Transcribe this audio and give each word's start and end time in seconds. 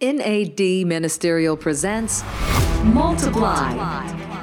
NAD 0.00 0.86
Ministerial 0.86 1.56
presents 1.56 2.22
Multiply, 2.84 3.74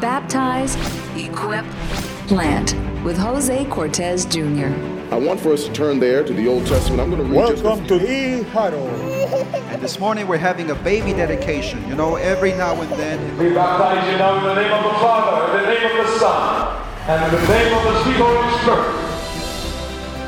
Baptize, 0.01 0.75
Equip, 1.15 1.63
Plant 2.27 2.75
with 3.05 3.17
Jose 3.17 3.63
Cortes 3.67 4.25
Jr. 4.25 4.65
I 5.13 5.17
want 5.17 5.39
for 5.39 5.53
us 5.53 5.63
to 5.63 5.71
turn 5.71 6.01
there 6.01 6.25
to 6.25 6.33
the 6.33 6.45
Old 6.45 6.67
Testament. 6.67 6.99
I'm 6.99 7.09
going 7.09 7.25
to 7.25 7.33
read 7.33 7.51
just 7.51 7.63
a 7.63 7.67
Welcome 7.67 7.87
to 7.87 7.99
the 7.99 8.43
huddle. 8.49 8.85
And 9.69 9.81
this 9.81 9.97
morning 9.97 10.27
we're 10.27 10.35
having 10.35 10.71
a 10.71 10.75
baby 10.75 11.13
dedication. 11.13 11.87
You 11.87 11.95
know, 11.95 12.17
every 12.17 12.51
now 12.51 12.81
and 12.81 12.91
then. 12.99 13.37
We 13.37 13.53
baptize 13.53 14.11
you 14.11 14.17
now 14.17 14.37
in 14.37 14.43
the 14.43 14.61
name 14.61 14.73
of 14.73 14.83
the 14.83 14.99
Father, 14.99 15.57
in 15.57 15.63
the 15.63 15.69
name 15.69 15.99
of 16.01 16.05
the 16.05 16.19
Son, 16.19 16.85
and 17.07 17.33
in 17.33 17.41
the 17.41 17.47
name 17.47 17.77
of 17.77 17.83
the 17.93 18.03
sweet 18.03 18.17
Holy 18.17 18.59
Spirit. 18.59 19.14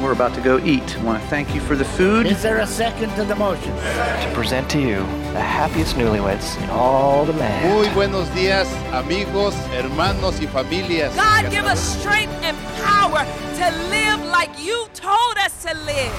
We're 0.01 0.11
about 0.11 0.35
to 0.35 0.41
go 0.41 0.59
eat. 0.59 0.97
I 0.99 1.03
want 1.03 1.21
to 1.23 1.27
thank 1.27 1.55
you 1.55 1.61
for 1.61 1.75
the 1.75 1.83
food. 1.83 2.27
Is 2.27 2.43
there 2.43 2.59
a 2.59 2.67
second 2.67 3.15
to 3.15 3.23
the 3.23 3.35
motion? 3.35 3.75
to 3.75 4.31
present 4.33 4.69
to 4.69 4.79
you 4.79 4.97
the 5.33 5.41
happiest 5.41 5.95
newlyweds 5.95 6.61
in 6.61 6.69
all 6.69 7.25
the 7.25 7.33
land. 7.33 7.73
Muy 7.73 7.89
buenos 7.95 8.27
días, 8.29 8.67
amigos, 8.93 9.55
hermanos 9.71 10.39
y 10.39 10.45
familias. 10.45 11.15
God, 11.15 11.49
give 11.49 11.65
us 11.65 11.79
strength 11.79 12.33
and 12.43 12.55
power 12.83 13.25
to 13.55 13.71
live 13.89 14.23
like 14.25 14.51
you 14.63 14.87
told 14.93 15.37
us 15.39 15.63
to 15.63 15.73
live. 15.85 16.13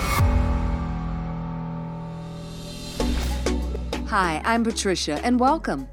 Hi, 4.08 4.42
I'm 4.44 4.64
Patricia, 4.64 5.20
and 5.22 5.38
welcome. 5.38 5.86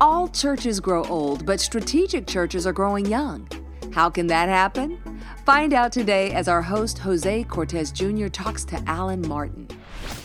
All 0.00 0.28
churches 0.28 0.78
grow 0.78 1.02
old, 1.04 1.44
but 1.44 1.58
strategic 1.60 2.28
churches 2.28 2.64
are 2.64 2.72
growing 2.72 3.06
young. 3.06 3.48
How 3.98 4.08
can 4.08 4.28
that 4.28 4.48
happen? 4.48 4.96
Find 5.44 5.74
out 5.74 5.90
today 5.90 6.30
as 6.30 6.46
our 6.46 6.62
host, 6.62 6.98
Jose 6.98 7.42
Cortes 7.48 7.90
Jr., 7.90 8.28
talks 8.28 8.64
to 8.66 8.80
Alan 8.86 9.26
Martin. 9.26 9.66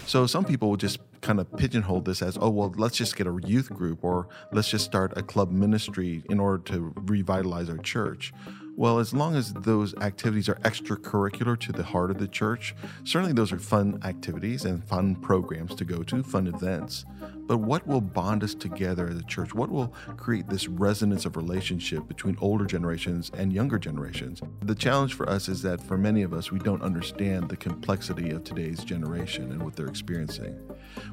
So 0.06 0.28
some 0.28 0.46
people 0.46 0.70
will 0.70 0.78
just 0.78 1.00
kind 1.22 1.40
of 1.40 1.52
pigeonhole 1.58 2.02
this 2.02 2.22
as, 2.22 2.38
oh, 2.40 2.52
well, 2.52 2.72
let's 2.78 2.96
just 2.96 3.16
get 3.16 3.26
a 3.26 3.36
youth 3.44 3.72
group 3.74 4.04
or 4.04 4.28
let's 4.52 4.70
just 4.70 4.86
start 4.86 5.18
a 5.18 5.24
club 5.24 5.50
ministry 5.50 6.22
in 6.30 6.40
order 6.40 6.62
to 6.66 6.94
revitalize 6.98 7.68
our 7.68 7.80
church. 7.80 8.32
Well, 8.76 9.00
as 9.00 9.12
long 9.12 9.36
as 9.36 9.54
those 9.54 9.96
activities 9.96 10.50
are 10.50 10.56
extracurricular 10.58 11.60
to 11.62 11.72
the 11.72 11.84
heart 11.84 12.12
of 12.12 12.20
the 12.20 12.28
church, 12.28 12.76
certainly 13.06 13.34
those 13.34 13.52
are 13.52 13.58
fun 13.58 14.00
activities 14.04 14.66
and 14.66 14.84
fun 14.84 15.16
programs 15.16 15.74
to 15.76 15.86
go 15.86 16.04
to, 16.04 16.22
fun 16.22 16.46
events. 16.46 17.06
But 17.46 17.58
what 17.58 17.86
will 17.86 18.02
bond 18.02 18.44
us 18.44 18.56
together 18.56 19.08
as 19.10 19.18
a 19.18 19.24
church? 19.24 19.54
What 19.54 19.70
will 19.70 19.94
create 20.18 20.48
this 20.48 20.68
resonance 20.68 21.26
of 21.26 21.36
relationship 21.36 22.08
between 22.08 22.38
older 22.40 22.66
generations 22.66 23.32
and 23.38 23.52
younger 23.52 23.78
generations? 23.78 24.42
The 24.62 24.76
challenge 24.76 25.14
for 25.14 25.28
us 25.30 25.50
is 25.50 25.62
that 25.64 25.82
for 25.82 25.98
many 25.98 26.24
of 26.24 26.34
us, 26.34 26.52
we 26.52 26.60
don't 26.60 26.82
understand 26.82 27.50
the 27.50 27.58
complexity 27.58 28.32
of 28.32 28.44
today's 28.44 28.84
generation 28.84 29.52
and 29.52 29.62
what 29.62 29.76
they're 29.76 29.88
experiencing. 29.88 30.58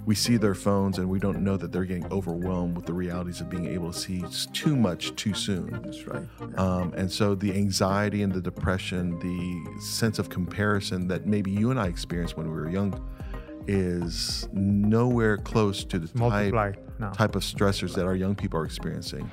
We 0.06 0.14
see 0.14 0.36
their 0.36 0.54
phones 0.54 0.98
and 0.98 1.08
we 1.08 1.18
don't 1.18 1.42
know 1.42 1.56
that 1.56 1.72
they're 1.72 1.84
getting 1.84 2.10
overwhelmed 2.12 2.76
with 2.76 2.86
the 2.86 2.92
realities 2.92 3.40
of 3.40 3.50
being 3.50 3.66
able 3.66 3.92
to 3.92 3.98
see 3.98 4.24
too 4.52 4.76
much 4.76 5.14
too 5.16 5.34
soon. 5.34 5.80
That's 5.82 6.06
right. 6.06 6.26
Um, 6.58 6.92
and 6.96 7.10
so 7.10 7.34
the 7.34 7.52
anxiety 7.52 8.22
and 8.22 8.32
the 8.32 8.40
depression, 8.40 9.18
the 9.18 9.80
sense 9.80 10.18
of 10.18 10.28
comparison 10.28 11.08
that 11.08 11.26
maybe 11.26 11.50
you 11.50 11.70
and 11.70 11.80
I 11.80 11.86
experienced 11.86 12.36
when 12.36 12.46
we 12.46 12.52
were 12.52 12.68
young 12.70 12.90
is 13.70 14.48
nowhere 14.52 15.36
close 15.36 15.84
to 15.84 16.00
the 16.00 16.10
Multiply 16.18 16.72
type, 16.72 16.98
now. 16.98 17.10
type 17.10 17.36
of 17.36 17.42
stressors 17.42 17.94
that 17.94 18.04
our 18.04 18.16
young 18.16 18.34
people 18.34 18.58
are 18.58 18.64
experiencing. 18.64 19.30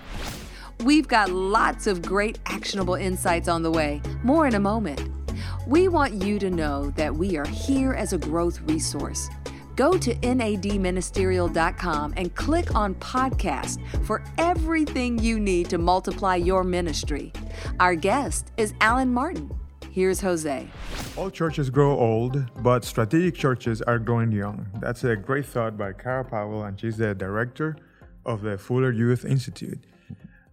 We've 0.83 1.07
got 1.07 1.31
lots 1.31 1.87
of 1.87 2.03
great 2.03 2.37
actionable 2.45 2.93
insights 2.93 3.47
on 3.47 3.63
the 3.63 3.71
way. 3.71 3.99
More 4.23 4.45
in 4.45 4.53
a 4.53 4.59
moment. 4.59 5.09
We 5.65 5.87
want 5.87 6.13
you 6.13 6.37
to 6.37 6.51
know 6.51 6.91
that 6.91 7.15
we 7.15 7.35
are 7.35 7.47
here 7.47 7.93
as 7.93 8.13
a 8.13 8.19
growth 8.19 8.61
resource. 8.61 9.27
Go 9.75 9.97
to 9.97 10.13
nadministerial.com 10.15 12.13
and 12.15 12.35
click 12.35 12.75
on 12.75 12.93
podcast 12.95 13.79
for 14.05 14.23
everything 14.37 15.17
you 15.17 15.39
need 15.39 15.67
to 15.71 15.79
multiply 15.79 16.35
your 16.35 16.63
ministry. 16.63 17.33
Our 17.79 17.95
guest 17.95 18.51
is 18.57 18.75
Alan 18.81 19.11
Martin. 19.11 19.51
Here's 19.97 20.21
Jose. 20.21 20.67
All 21.17 21.31
churches 21.31 21.71
grow 21.71 21.97
old, 21.97 22.45
but 22.61 22.85
strategic 22.85 23.33
churches 23.33 23.81
are 23.81 23.97
growing 23.97 24.31
young. 24.31 24.67
That's 24.79 25.03
a 25.03 25.15
great 25.15 25.47
thought 25.47 25.75
by 25.75 25.93
Kara 25.93 26.23
Powell, 26.23 26.65
and 26.65 26.79
she's 26.79 26.97
the 26.97 27.15
director 27.15 27.75
of 28.23 28.43
the 28.43 28.59
Fuller 28.59 28.91
Youth 28.91 29.25
Institute. 29.25 29.79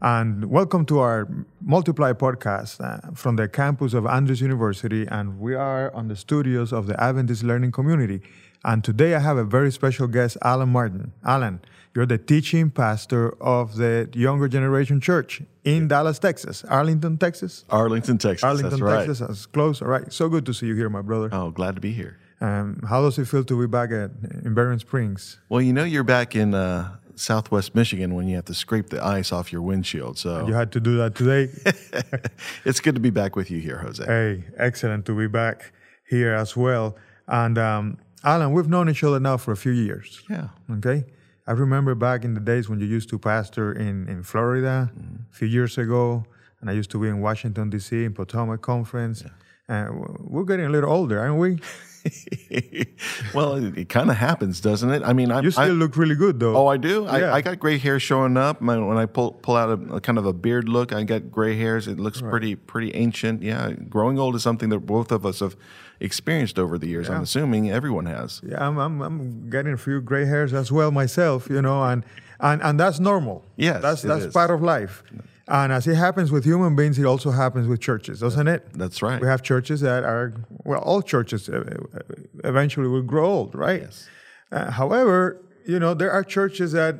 And 0.00 0.46
welcome 0.46 0.86
to 0.86 1.00
our 1.00 1.28
Multiply 1.60 2.14
podcast 2.14 2.80
uh, 2.80 3.10
from 3.14 3.36
the 3.36 3.46
campus 3.46 3.92
of 3.92 4.06
Andrews 4.06 4.40
University. 4.40 5.06
And 5.10 5.38
we 5.38 5.54
are 5.54 5.94
on 5.94 6.08
the 6.08 6.16
studios 6.16 6.72
of 6.72 6.86
the 6.86 6.98
Adventist 6.98 7.42
Learning 7.42 7.70
Community. 7.70 8.22
And 8.64 8.82
today 8.82 9.14
I 9.14 9.18
have 9.18 9.36
a 9.36 9.44
very 9.44 9.70
special 9.70 10.06
guest, 10.06 10.38
Alan 10.40 10.70
Martin. 10.70 11.12
Alan, 11.22 11.60
you're 11.94 12.06
the 12.06 12.18
teaching 12.18 12.70
pastor 12.70 13.30
of 13.42 13.76
the 13.76 14.08
Younger 14.12 14.48
Generation 14.48 15.00
Church 15.00 15.42
in 15.62 15.88
Dallas, 15.88 16.18
Texas. 16.18 16.64
Arlington, 16.64 17.18
Texas? 17.18 17.64
Arlington, 17.70 18.18
Texas. 18.18 18.44
Arlington, 18.44 18.70
that's 18.70 18.82
right. 18.82 19.06
Texas. 19.06 19.18
That's 19.20 19.46
close. 19.46 19.80
All 19.80 19.88
right. 19.88 20.12
So 20.12 20.28
good 20.28 20.44
to 20.46 20.54
see 20.54 20.66
you 20.66 20.74
here, 20.74 20.90
my 20.90 21.02
brother. 21.02 21.28
Oh, 21.32 21.50
glad 21.50 21.76
to 21.76 21.80
be 21.80 21.92
here. 21.92 22.18
Um, 22.40 22.80
how 22.88 23.02
does 23.02 23.18
it 23.18 23.26
feel 23.26 23.44
to 23.44 23.60
be 23.60 23.66
back 23.66 23.90
at 23.90 24.10
in 24.44 24.54
Berrien 24.54 24.78
Springs? 24.80 25.38
Well, 25.48 25.62
you 25.62 25.72
know, 25.72 25.84
you're 25.84 26.04
back 26.04 26.34
in 26.34 26.52
uh, 26.52 26.96
Southwest 27.14 27.74
Michigan 27.74 28.14
when 28.14 28.28
you 28.28 28.36
have 28.36 28.44
to 28.46 28.54
scrape 28.54 28.90
the 28.90 29.02
ice 29.04 29.32
off 29.32 29.52
your 29.52 29.62
windshield. 29.62 30.18
So 30.18 30.46
You 30.46 30.52
had 30.52 30.72
to 30.72 30.80
do 30.80 30.96
that 30.98 31.14
today. 31.14 31.48
it's 32.64 32.80
good 32.80 32.96
to 32.96 33.00
be 33.00 33.10
back 33.10 33.36
with 33.36 33.50
you 33.50 33.60
here, 33.60 33.78
Jose. 33.78 34.04
hey, 34.04 34.44
excellent 34.58 35.06
to 35.06 35.16
be 35.16 35.28
back 35.28 35.72
here 36.08 36.34
as 36.34 36.56
well. 36.56 36.96
And 37.28 37.56
um, 37.56 37.98
Alan, 38.24 38.52
we've 38.52 38.68
known 38.68 38.90
each 38.90 39.04
other 39.04 39.20
now 39.20 39.36
for 39.36 39.52
a 39.52 39.56
few 39.56 39.72
years. 39.72 40.22
Yeah. 40.28 40.48
Okay. 40.70 41.04
I 41.46 41.52
remember 41.52 41.94
back 41.94 42.24
in 42.24 42.32
the 42.32 42.40
days 42.40 42.70
when 42.70 42.80
you 42.80 42.86
used 42.86 43.10
to 43.10 43.18
pastor 43.18 43.70
in, 43.72 44.08
in 44.08 44.22
Florida 44.22 44.90
a 45.30 45.34
few 45.34 45.46
years 45.46 45.76
ago, 45.76 46.24
and 46.60 46.70
I 46.70 46.72
used 46.72 46.90
to 46.92 46.98
be 46.98 47.08
in 47.08 47.20
Washington, 47.20 47.68
D.C., 47.68 48.04
in 48.04 48.14
Potomac 48.14 48.62
Conference. 48.62 49.24
Uh, 49.68 49.88
we're 50.20 50.44
getting 50.44 50.64
a 50.64 50.70
little 50.70 50.90
older, 50.90 51.20
aren't 51.20 51.36
we? 51.36 51.58
well, 53.34 53.56
it, 53.56 53.76
it 53.76 53.88
kind 53.90 54.10
of 54.10 54.16
happens, 54.16 54.60
doesn't 54.62 54.90
it? 54.90 55.02
I 55.02 55.12
mean, 55.12 55.30
I 55.30 55.40
You 55.40 55.50
still 55.50 55.64
I, 55.64 55.68
look 55.68 55.98
really 55.98 56.14
good, 56.14 56.40
though. 56.40 56.56
Oh, 56.56 56.66
I 56.66 56.78
do. 56.78 57.04
Yeah. 57.04 57.10
I, 57.10 57.36
I 57.36 57.40
got 57.42 57.58
gray 57.58 57.76
hair 57.76 58.00
showing 58.00 58.38
up. 58.38 58.62
My, 58.62 58.78
when 58.78 58.96
I 58.96 59.04
pull 59.06 59.32
pull 59.32 59.56
out 59.56 59.70
a, 59.70 59.96
a 59.96 60.00
kind 60.00 60.18
of 60.18 60.26
a 60.26 60.32
beard 60.32 60.68
look, 60.68 60.92
I 60.92 61.02
got 61.04 61.30
gray 61.30 61.56
hairs. 61.56 61.88
It 61.88 61.98
looks 61.98 62.20
pretty 62.20 62.56
pretty 62.56 62.94
ancient. 62.94 63.42
Yeah, 63.42 63.72
growing 63.88 64.18
old 64.18 64.34
is 64.34 64.42
something 64.42 64.68
that 64.68 64.80
both 64.80 65.12
of 65.12 65.24
us 65.24 65.40
have 65.40 65.56
experienced 66.00 66.58
over 66.58 66.78
the 66.78 66.86
years. 66.88 67.08
I'm 67.08 67.22
assuming 67.22 67.70
everyone 67.70 68.06
has. 68.06 68.40
Yeah, 68.44 68.66
I'm, 68.66 68.78
I'm, 68.78 69.00
I'm 69.02 69.50
getting 69.50 69.72
a 69.72 69.76
few 69.78 70.00
gray 70.00 70.24
hairs 70.26 70.52
as 70.52 70.70
well 70.72 70.90
myself, 70.90 71.48
you 71.48 71.62
know, 71.62 71.82
and, 71.84 72.04
and, 72.40 72.62
and 72.62 72.78
that's 72.80 73.00
normal. 73.00 73.44
Yes, 73.56 73.82
that's 73.82 74.02
that's 74.02 74.24
is. 74.26 74.32
part 74.32 74.50
of 74.50 74.62
life. 74.62 75.02
And 75.46 75.72
as 75.72 75.86
it 75.86 75.96
happens 75.96 76.32
with 76.32 76.44
human 76.44 76.74
beings, 76.74 76.98
it 76.98 77.04
also 77.04 77.30
happens 77.30 77.68
with 77.68 77.80
churches, 77.80 78.20
doesn't 78.20 78.48
it? 78.48 78.66
That's 78.72 79.02
right. 79.02 79.20
We 79.20 79.26
have 79.26 79.42
churches 79.42 79.82
that 79.82 80.02
are 80.04 80.34
well, 80.64 80.80
all 80.80 81.02
churches 81.02 81.48
uh, 81.48 81.62
uh, 81.94 81.98
eventually 82.44 82.88
will 82.88 83.02
grow 83.02 83.26
old, 83.26 83.54
right? 83.54 83.82
Yes. 83.82 84.08
Uh, 84.50 84.70
however, 84.70 85.40
you 85.66 85.78
know 85.78 85.92
there 85.94 86.10
are 86.10 86.24
churches 86.24 86.72
that 86.72 86.94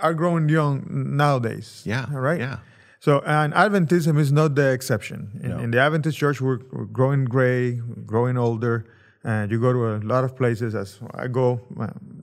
are 0.00 0.14
growing 0.14 0.48
young 0.48 0.86
nowadays. 1.16 1.82
Yeah, 1.84 2.06
Right. 2.10 2.40
yeah. 2.40 2.58
So, 3.00 3.20
and 3.26 3.52
Adventism 3.54 4.18
is 4.18 4.30
not 4.30 4.54
the 4.54 4.70
exception. 4.72 5.40
In, 5.42 5.50
No. 5.50 5.58
in 5.58 5.70
the 5.70 5.80
Adventist 5.80 6.18
church, 6.18 6.40
we're, 6.40 6.60
we're 6.70 6.84
growing 6.84 7.24
gray, 7.24 7.72
growing 8.06 8.36
older. 8.36 8.84
And 9.24 9.50
you 9.50 9.58
go 9.60 9.72
to 9.72 9.96
a 9.96 9.96
lot 10.06 10.24
of 10.24 10.34
places. 10.36 10.74
As 10.74 10.98
I 11.14 11.26
go 11.28 11.60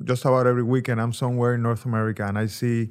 just 0.03 0.23
about 0.25 0.47
every 0.47 0.63
weekend, 0.63 0.99
I'm 1.01 1.13
somewhere 1.13 1.53
in 1.55 1.61
North 1.61 1.85
America, 1.85 2.25
and 2.25 2.39
I 2.39 2.47
see, 2.47 2.89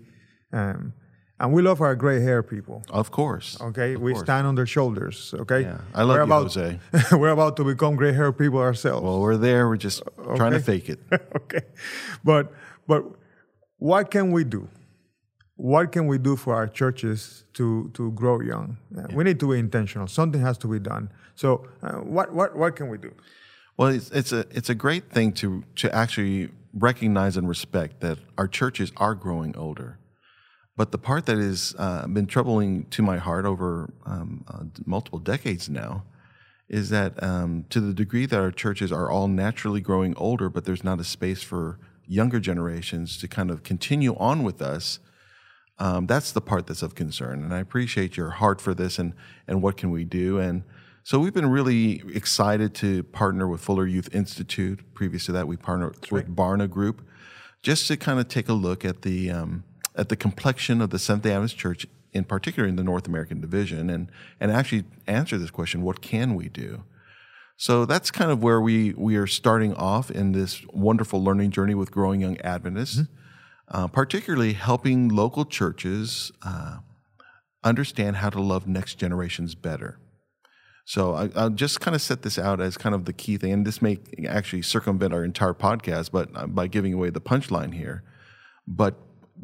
um, 0.52 0.92
and 1.40 1.52
we 1.52 1.60
love 1.60 1.80
our 1.80 1.96
gray 1.96 2.20
hair 2.20 2.42
people. 2.44 2.84
Of 2.90 3.10
course. 3.10 3.60
Okay, 3.60 3.94
Of 3.94 4.00
we 4.00 4.12
course. 4.12 4.24
stand 4.24 4.46
on 4.46 4.54
their 4.54 4.66
shoulders. 4.66 5.34
Okay, 5.40 5.62
Yeah. 5.62 5.78
I 5.92 6.02
love 6.02 6.14
we're 6.14 6.18
you, 6.18 6.22
about, 6.22 6.42
Jose. 6.54 6.78
we're 7.18 7.30
about 7.30 7.56
to 7.56 7.64
become 7.64 7.96
gray 7.96 8.12
hair 8.12 8.32
people 8.32 8.60
ourselves. 8.60 9.02
Well, 9.02 9.20
we're 9.20 9.36
there. 9.36 9.66
We're 9.68 9.76
just 9.88 10.02
trying 10.36 10.52
to 10.52 10.60
fake 10.60 10.88
it. 10.88 11.00
okay, 11.36 11.62
but 12.22 12.52
but 12.86 13.02
what 13.78 14.10
can 14.12 14.30
we 14.30 14.44
do? 14.44 14.68
What 15.56 15.90
can 15.90 16.06
we 16.06 16.18
do 16.18 16.36
for 16.36 16.54
our 16.54 16.68
churches 16.68 17.44
to 17.54 17.90
to 17.94 18.12
grow 18.12 18.40
young? 18.40 18.76
Uh, 18.96 19.06
We 19.14 19.24
need 19.24 19.40
to 19.40 19.50
be 19.52 19.58
intentional. 19.58 20.06
Something 20.06 20.42
has 20.42 20.58
to 20.58 20.68
be 20.68 20.78
done. 20.78 21.10
So 21.34 21.66
uh, 21.82 21.94
what 22.14 22.32
what 22.34 22.56
what 22.56 22.76
can 22.76 22.88
we 22.88 22.98
do? 22.98 23.12
Well, 23.76 23.88
it's, 23.88 24.10
it's 24.10 24.32
a 24.32 24.44
it's 24.50 24.70
a 24.70 24.74
great 24.74 25.10
thing 25.10 25.32
to 25.32 25.64
to 25.76 25.94
actually 25.94 26.50
recognize 26.74 27.38
and 27.38 27.48
respect 27.48 28.00
that 28.00 28.18
our 28.36 28.48
churches 28.48 28.92
are 28.96 29.14
growing 29.14 29.56
older. 29.56 29.98
But 30.76 30.92
the 30.92 30.98
part 30.98 31.24
that 31.24 31.38
has 31.38 31.74
uh, 31.78 32.06
been 32.06 32.26
troubling 32.26 32.84
to 32.90 33.02
my 33.02 33.16
heart 33.16 33.46
over 33.46 33.88
um, 34.04 34.44
uh, 34.46 34.64
multiple 34.84 35.18
decades 35.18 35.70
now 35.70 36.04
is 36.68 36.90
that 36.90 37.22
um, 37.22 37.64
to 37.70 37.80
the 37.80 37.94
degree 37.94 38.26
that 38.26 38.38
our 38.38 38.50
churches 38.50 38.92
are 38.92 39.10
all 39.10 39.28
naturally 39.28 39.80
growing 39.80 40.14
older, 40.16 40.50
but 40.50 40.64
there's 40.66 40.84
not 40.84 41.00
a 41.00 41.04
space 41.04 41.42
for 41.42 41.78
younger 42.06 42.40
generations 42.40 43.16
to 43.18 43.28
kind 43.28 43.50
of 43.50 43.62
continue 43.62 44.14
on 44.16 44.42
with 44.42 44.60
us. 44.60 44.98
Um, 45.78 46.06
that's 46.06 46.32
the 46.32 46.40
part 46.40 46.66
that's 46.66 46.82
of 46.82 46.94
concern, 46.94 47.42
and 47.42 47.52
I 47.52 47.58
appreciate 47.58 48.16
your 48.16 48.30
heart 48.30 48.60
for 48.60 48.74
this 48.74 48.98
and 48.98 49.12
and 49.46 49.60
what 49.62 49.76
can 49.76 49.90
we 49.90 50.04
do. 50.04 50.38
And 50.38 50.62
so 51.04 51.20
we've 51.20 51.34
been 51.34 51.50
really 51.50 52.02
excited 52.14 52.74
to 52.76 53.02
partner 53.04 53.46
with 53.46 53.60
Fuller 53.60 53.86
Youth 53.86 54.08
Institute. 54.14 54.80
Previous 54.94 55.26
to 55.26 55.32
that, 55.32 55.46
we 55.46 55.56
partnered 55.56 56.10
with 56.10 56.34
Barna 56.34 56.68
Group. 56.68 57.06
just 57.62 57.86
to 57.88 57.96
kind 57.96 58.18
of 58.20 58.28
take 58.28 58.48
a 58.48 58.52
look 58.52 58.84
at 58.84 59.02
the 59.02 59.30
um, 59.30 59.64
at 59.94 60.08
the 60.08 60.16
complexion 60.16 60.80
of 60.80 60.90
the 60.90 60.98
Seventh 60.98 61.24
Day 61.24 61.30
Adventist 61.30 61.58
Church, 61.58 61.86
in 62.12 62.24
particular 62.24 62.68
in 62.68 62.76
the 62.76 62.84
North 62.84 63.06
American 63.06 63.40
division, 63.40 63.90
and 63.90 64.10
and 64.40 64.50
actually 64.50 64.84
answer 65.06 65.36
this 65.36 65.50
question: 65.50 65.82
What 65.82 66.00
can 66.00 66.34
we 66.34 66.48
do? 66.48 66.84
So 67.56 67.86
that's 67.86 68.10
kind 68.10 68.30
of 68.30 68.42
where 68.42 68.60
we 68.60 68.92
we 68.94 69.16
are 69.16 69.26
starting 69.26 69.74
off 69.74 70.10
in 70.10 70.32
this 70.32 70.64
wonderful 70.72 71.22
learning 71.22 71.50
journey 71.50 71.74
with 71.74 71.90
growing 71.90 72.20
young 72.20 72.38
Adventists, 72.40 73.02
uh, 73.68 73.88
particularly 73.88 74.52
helping 74.52 75.08
local 75.08 75.44
churches 75.44 76.32
uh, 76.42 76.78
understand 77.64 78.16
how 78.16 78.30
to 78.30 78.40
love 78.40 78.66
next 78.66 78.94
generations 78.96 79.54
better. 79.54 79.98
So 80.84 81.14
I, 81.14 81.30
I'll 81.34 81.50
just 81.50 81.80
kind 81.80 81.94
of 81.96 82.00
set 82.02 82.22
this 82.22 82.38
out 82.38 82.60
as 82.60 82.76
kind 82.76 82.94
of 82.94 83.06
the 83.06 83.12
key 83.12 83.36
thing, 83.38 83.52
and 83.52 83.66
this 83.66 83.82
may 83.82 83.98
actually 84.28 84.62
circumvent 84.62 85.12
our 85.12 85.24
entire 85.24 85.52
podcast, 85.54 86.12
but 86.12 86.30
uh, 86.34 86.46
by 86.46 86.68
giving 86.68 86.92
away 86.94 87.10
the 87.10 87.20
punchline 87.20 87.74
here. 87.74 88.04
But 88.68 88.94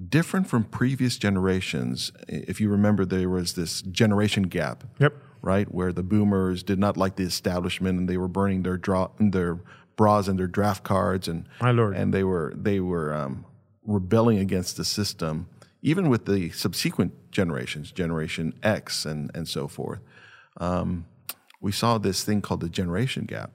different 0.09 0.47
from 0.47 0.65
previous 0.65 1.17
generations, 1.17 2.13
if 2.29 2.61
you 2.61 2.69
remember, 2.71 3.05
there 3.05 3.29
was 3.29 3.55
this 3.55 3.83
generation 3.83 4.45
gap. 4.45 4.85
Yep. 5.01 5.15
Right, 5.45 5.75
where 5.75 5.93
the 5.93 6.05
boomers 6.05 6.63
did 6.63 6.79
not 6.79 6.97
like 6.97 7.17
the 7.17 7.25
establishment, 7.25 7.99
and 7.99 8.09
they 8.09 8.17
were 8.17 8.29
burning 8.29 8.63
their 8.63 8.77
draw 8.77 9.09
their 9.19 9.59
bras 9.97 10.29
and 10.29 10.39
their 10.39 10.47
draft 10.47 10.85
cards, 10.85 11.27
and 11.27 11.49
My 11.61 11.73
Lord. 11.73 11.97
and 11.97 12.15
they 12.15 12.23
were 12.23 12.53
they 12.57 12.79
were 12.79 13.13
um, 13.13 13.45
rebelling 13.84 14.38
against 14.38 14.76
the 14.76 14.84
system. 14.84 15.49
Even 15.82 16.08
with 16.08 16.26
the 16.26 16.50
subsequent 16.50 17.32
generations, 17.32 17.90
Generation 17.90 18.55
X 18.62 19.05
and 19.05 19.31
and 19.34 19.49
so 19.49 19.67
forth, 19.67 20.00
um, 20.58 21.06
we 21.61 21.73
saw 21.73 21.99
this 21.99 22.23
thing 22.25 22.40
called 22.40 22.61
the 22.61 22.69
generation 22.69 23.25
gap. 23.25 23.50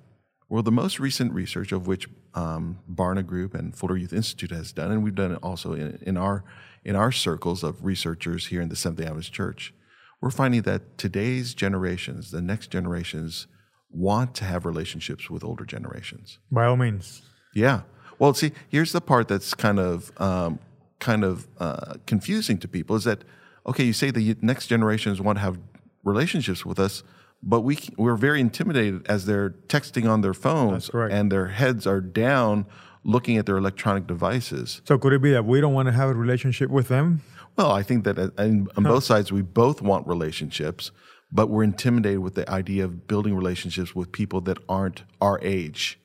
Well, 0.49 0.63
the 0.63 0.71
most 0.71 0.99
recent 0.99 1.33
research 1.33 1.71
of 1.71 1.87
which 1.87 2.07
um, 2.33 2.79
Barna 2.89 3.25
Group 3.25 3.53
and 3.53 3.75
Fuller 3.75 3.97
Youth 3.97 4.13
Institute 4.13 4.51
has 4.51 4.71
done, 4.71 4.91
and 4.91 5.03
we've 5.03 5.15
done 5.15 5.33
it 5.33 5.39
also 5.41 5.73
in, 5.73 5.99
in 6.01 6.17
our 6.17 6.43
in 6.83 6.95
our 6.95 7.11
circles 7.11 7.63
of 7.63 7.83
researchers 7.83 8.47
here 8.47 8.61
in 8.61 8.69
the 8.69 8.75
Seventh 8.75 8.99
Day 8.99 9.05
Adventist 9.05 9.33
Church, 9.33 9.73
we're 10.21 10.31
finding 10.31 10.61
that 10.61 10.97
today's 10.97 11.53
generations, 11.53 12.31
the 12.31 12.41
next 12.41 12.71
generations, 12.71 13.47
want 13.89 14.33
to 14.35 14.45
have 14.45 14.65
relationships 14.65 15.29
with 15.29 15.43
older 15.43 15.65
generations. 15.65 16.39
By 16.51 16.65
all 16.65 16.77
means. 16.77 17.21
Yeah. 17.53 17.81
Well, 18.19 18.33
see, 18.33 18.51
here's 18.69 18.91
the 18.91 19.01
part 19.01 19.27
that's 19.27 19.53
kind 19.53 19.79
of 19.79 20.11
um, 20.19 20.59
kind 20.99 21.23
of 21.23 21.47
uh, 21.59 21.95
confusing 22.05 22.57
to 22.59 22.67
people 22.67 22.95
is 22.95 23.03
that 23.03 23.23
okay, 23.65 23.83
you 23.83 23.93
say 23.93 24.11
the 24.11 24.35
next 24.41 24.67
generations 24.67 25.19
want 25.21 25.37
to 25.37 25.41
have 25.41 25.59
relationships 26.03 26.65
with 26.65 26.79
us, 26.79 27.03
but 27.43 27.61
we 27.61 27.77
we're 27.97 28.15
very 28.15 28.39
intimidated 28.39 29.05
as 29.07 29.25
they're 29.25 29.51
texting 29.67 30.09
on 30.09 30.21
their 30.21 30.33
phones 30.33 30.89
and 30.89 31.31
their 31.31 31.47
heads 31.47 31.85
are 31.85 32.01
down 32.01 32.65
looking 33.03 33.37
at 33.37 33.45
their 33.45 33.57
electronic 33.57 34.07
devices. 34.07 34.81
So 34.85 34.97
could 34.97 35.13
it 35.13 35.21
be 35.21 35.31
that 35.31 35.45
we 35.45 35.61
don't 35.61 35.73
want 35.73 35.87
to 35.87 35.93
have 35.93 36.09
a 36.09 36.13
relationship 36.13 36.69
with 36.69 36.87
them? 36.87 37.21
Well, 37.55 37.71
I 37.71 37.83
think 37.83 38.03
that 38.05 38.17
uh, 38.17 38.29
on 38.37 38.67
on 38.75 38.83
both 38.83 39.03
sides 39.03 39.31
we 39.31 39.41
both 39.41 39.81
want 39.81 40.07
relationships, 40.07 40.91
but 41.31 41.49
we're 41.49 41.63
intimidated 41.63 42.19
with 42.19 42.35
the 42.35 42.49
idea 42.49 42.85
of 42.85 43.07
building 43.07 43.35
relationships 43.35 43.95
with 43.95 44.11
people 44.11 44.41
that 44.41 44.57
aren't 44.67 45.03
our 45.21 45.39
age. 45.41 45.99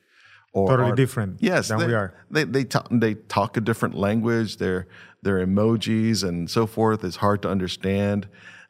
Or 0.53 0.67
Totally 0.67 0.95
different 0.95 1.37
yes, 1.41 1.69
than 1.69 1.79
they, 1.79 1.87
we 1.87 1.93
are. 1.95 2.13
They 2.29 2.43
they 2.43 2.63
talk, 2.63 2.87
they 2.91 3.15
talk 3.15 3.57
a 3.57 3.61
different 3.61 3.95
language. 3.95 4.57
Their 4.57 4.87
their 5.23 5.43
emojis 5.43 6.23
and 6.23 6.47
so 6.49 6.67
forth 6.67 7.03
is 7.03 7.17
hard 7.17 7.41
to 7.41 7.49
understand. 7.49 8.27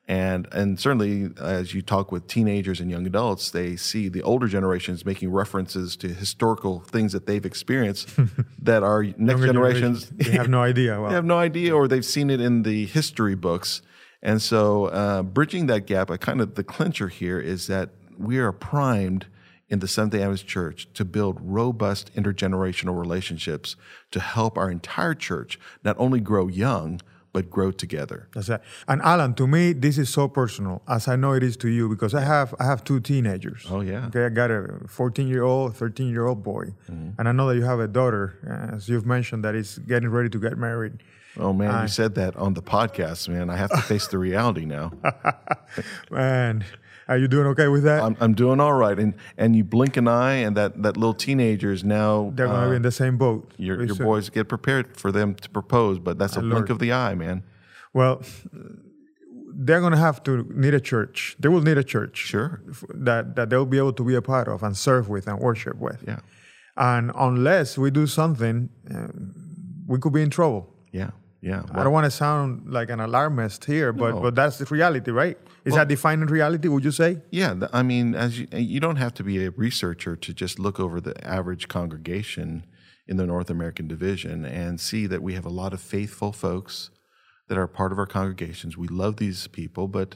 And 0.08 0.48
and 0.52 0.80
certainly 0.80 1.30
as 1.42 1.74
you 1.74 1.82
talk 1.82 2.12
with 2.12 2.28
teenagers 2.28 2.80
and 2.80 2.92
young 2.92 3.06
adults, 3.06 3.52
they 3.52 3.76
see 3.76 4.10
the 4.10 4.22
older 4.22 4.48
generations 4.48 5.06
making 5.06 5.32
references 5.32 5.98
to 5.98 6.08
historical 6.08 6.80
things 6.82 7.12
that 7.12 7.26
they've 7.26 7.46
experienced 7.46 8.10
that 8.62 8.84
our 8.84 9.04
next 9.04 9.18
Younger 9.20 9.48
generations 9.48 10.10
they 10.10 10.32
have 10.32 10.50
no 10.50 10.62
idea. 10.62 11.00
Well, 11.00 11.10
they 11.10 11.16
have 11.16 11.26
no 11.26 11.38
idea, 11.38 11.76
or 11.76 11.88
they've 11.88 12.06
seen 12.06 12.30
it 12.30 12.42
in 12.42 12.64
the 12.64 12.86
history 12.86 13.36
books. 13.36 13.82
And 14.22 14.42
so, 14.42 14.86
uh, 14.86 15.24
bridging 15.24 15.68
that 15.68 15.86
gap, 15.86 16.10
I 16.10 16.18
kind 16.18 16.40
of 16.40 16.56
the 16.56 16.64
clincher 16.64 17.10
here 17.10 17.40
is 17.40 17.68
that 17.68 17.90
we 18.18 18.40
are 18.40 18.52
primed 18.52 19.26
in 19.74 19.80
the 19.80 19.88
Seventh 19.88 20.14
Day 20.14 20.20
Adventist 20.22 20.48
Church 20.48 20.88
to 20.94 21.04
build 21.04 21.36
robust 21.42 22.14
intergenerational 22.16 22.96
relationships 23.06 23.76
to 24.12 24.20
help 24.20 24.58
our 24.58 24.70
entire 24.70 25.16
church 25.16 25.60
not 25.84 25.96
only 26.00 26.20
grow 26.20 26.48
young 26.48 27.02
but 27.34 27.50
grow 27.50 27.72
together. 27.72 28.28
That's 28.36 28.48
it. 28.50 28.62
And 28.88 29.02
Alan, 29.02 29.34
to 29.42 29.48
me, 29.48 29.74
this 29.74 29.98
is 29.98 30.08
so 30.08 30.28
personal, 30.28 30.84
as 30.88 31.08
I 31.08 31.16
know 31.16 31.32
it 31.34 31.42
is 31.42 31.58
to 31.58 31.68
you, 31.68 31.90
because 31.90 32.14
I 32.14 32.22
have 32.22 32.54
I 32.60 32.66
have 32.66 32.84
two 32.84 33.00
teenagers. 33.00 33.66
Oh, 33.72 33.82
yeah. 33.82 34.06
Okay, 34.10 34.26
I 34.28 34.30
got 34.30 34.52
a 34.52 34.82
14 34.88 35.28
year 35.28 35.42
old, 35.42 35.76
13 35.76 36.10
year 36.10 36.28
old 36.28 36.44
boy, 36.44 36.66
Mm-hmm. 36.92 37.10
and 37.18 37.28
I 37.28 37.32
know 37.32 37.48
that 37.50 37.56
you 37.56 37.64
have 37.64 37.80
a 37.80 37.88
daughter, 37.88 38.26
as 38.76 38.88
you've 38.88 39.08
mentioned, 39.08 39.44
that 39.46 39.56
is 39.56 39.80
getting 39.80 40.10
ready 40.10 40.30
to 40.30 40.40
get 40.40 40.60
married. 40.60 40.94
Oh 41.38 41.54
man, 41.54 41.72
Aye. 41.72 41.82
you 41.84 41.88
said 41.88 42.16
that 42.16 42.36
on 42.36 42.54
the 42.54 42.62
podcast, 42.62 43.28
man. 43.28 43.50
I 43.50 43.56
have 43.56 43.72
to 43.72 43.82
face 43.82 44.08
the 44.08 44.18
reality 44.18 44.66
now. 44.66 44.92
Man, 46.12 46.64
are 47.08 47.18
you 47.18 47.28
doing 47.28 47.48
okay 47.48 47.68
with 47.68 47.84
that? 47.84 48.04
I'm, 48.04 48.16
I'm 48.20 48.34
doing 48.36 48.60
all 48.60 48.74
right, 48.74 49.00
and 49.00 49.16
and 49.36 49.56
you 49.56 49.64
blink 49.64 49.98
an 49.98 50.08
eye, 50.08 50.36
and 50.36 50.56
that 50.56 50.84
that 50.84 50.96
little 50.96 51.16
teenager 51.16 51.72
is 51.72 51.84
now 51.84 52.32
They're 52.36 52.46
going 52.48 52.60
to 52.60 52.68
uh, 52.68 52.70
be 52.70 52.76
in 52.76 52.82
the 52.84 52.92
same 52.92 53.18
boat. 53.18 53.52
your 53.58 53.84
your 53.84 53.96
boys 53.96 54.30
get 54.30 54.48
prepared 54.48 54.96
for 54.96 55.12
them 55.12 55.34
to 55.36 55.50
propose, 55.50 55.98
but 55.98 56.20
that's 56.20 56.36
a 56.36 56.42
My 56.42 56.54
blink 56.54 56.70
of 56.70 56.78
the 56.78 56.92
eye, 56.94 57.16
man. 57.16 57.44
Well, 57.94 58.22
they're 59.56 59.80
going 59.80 59.92
to 59.92 59.98
have 59.98 60.24
to 60.24 60.44
need 60.54 60.74
a 60.74 60.80
church. 60.80 61.36
They 61.40 61.50
will 61.50 61.62
need 61.62 61.78
a 61.78 61.84
church. 61.84 62.18
Sure. 62.18 62.62
That, 62.90 63.36
that 63.36 63.50
they'll 63.50 63.68
be 63.68 63.78
able 63.78 63.94
to 63.94 64.04
be 64.04 64.16
a 64.16 64.22
part 64.22 64.48
of 64.48 64.64
and 64.64 64.76
serve 64.76 65.10
with 65.10 65.28
and 65.28 65.40
worship 65.40 65.78
with. 65.78 66.04
Yeah. 66.08 66.20
And 66.76 67.12
unless 67.16 67.78
we 67.78 67.92
do 67.92 68.08
something, 68.08 68.70
uh, 68.92 69.10
we 69.86 70.00
could 70.00 70.14
be 70.14 70.24
in 70.24 70.32
trouble. 70.32 70.74
Yeah, 70.92 71.12
yeah. 71.50 71.62
I 71.78 71.84
don't 71.84 71.92
want 71.98 72.06
to 72.12 72.16
sound 72.26 72.48
like 72.78 72.90
an 72.96 73.02
alarmist 73.10 73.66
here, 73.66 73.92
but 73.92 74.12
No. 74.16 74.22
but 74.26 74.34
that's 74.40 74.58
the 74.60 74.66
reality, 74.66 75.12
right? 75.12 75.38
Is 75.66 75.76
that 75.76 75.88
defining 75.96 76.28
reality? 76.40 76.68
Would 76.74 76.86
you 76.90 76.92
say? 77.04 77.12
Yeah, 77.42 77.68
I 77.80 77.84
mean, 77.92 78.16
as 78.16 78.32
you, 78.40 78.48
eh, 78.52 78.60
you 78.74 78.80
don't 78.86 78.96
have 79.06 79.14
to 79.20 79.24
be 79.24 79.36
a 79.46 79.50
researcher 79.66 80.14
to 80.26 80.34
just 80.44 80.56
look 80.66 80.78
over 80.80 80.98
the 81.08 81.16
average 81.40 81.68
congregation 81.78 82.66
in 83.08 83.16
the 83.18 83.26
North 83.26 83.50
American 83.50 83.88
division 83.88 84.46
and 84.46 84.80
see 84.80 85.04
that 85.08 85.22
we 85.22 85.34
have 85.34 85.46
a 85.46 85.56
lot 85.62 85.72
of 85.74 85.82
faithful 85.82 86.32
folks 86.32 86.90
that 87.50 87.58
are 87.58 87.68
part 87.68 87.92
of 87.92 88.00
our 88.00 88.06
congregations. 88.06 88.78
We 88.78 88.88
love 88.88 89.18
these 89.18 89.48
people, 89.48 89.88
but 89.90 90.16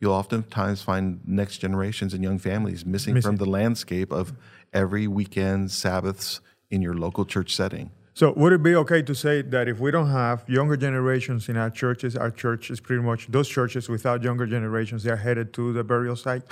you'll 0.00 0.12
oftentimes 0.12 0.80
find 0.82 1.20
next 1.26 1.58
generations 1.58 2.14
and 2.14 2.22
young 2.22 2.38
families 2.38 2.86
missing, 2.86 3.20
from 3.20 3.36
the 3.36 3.50
landscape 3.60 4.12
of 4.12 4.32
every 4.72 5.06
weekend 5.08 5.70
Sabbaths 5.72 6.40
in 6.70 6.82
your 6.82 6.94
local 6.94 7.24
church 7.24 7.54
setting. 7.54 7.90
So 8.18 8.32
would 8.32 8.52
it 8.52 8.64
be 8.64 8.74
okay 8.74 9.00
to 9.02 9.14
say 9.14 9.42
that 9.42 9.68
if 9.68 9.78
we 9.78 9.92
don't 9.92 10.10
have 10.10 10.42
younger 10.48 10.76
generations 10.76 11.48
in 11.48 11.56
our 11.56 11.70
churches, 11.70 12.16
our 12.16 12.32
church 12.32 12.68
is 12.68 12.80
pretty 12.80 13.00
much 13.00 13.28
those 13.28 13.48
churches 13.48 13.88
without 13.88 14.24
younger 14.24 14.44
generations, 14.44 15.04
they're 15.04 15.18
headed 15.18 15.52
to 15.52 15.72
the 15.72 15.84
burial 15.84 16.16
site? 16.16 16.42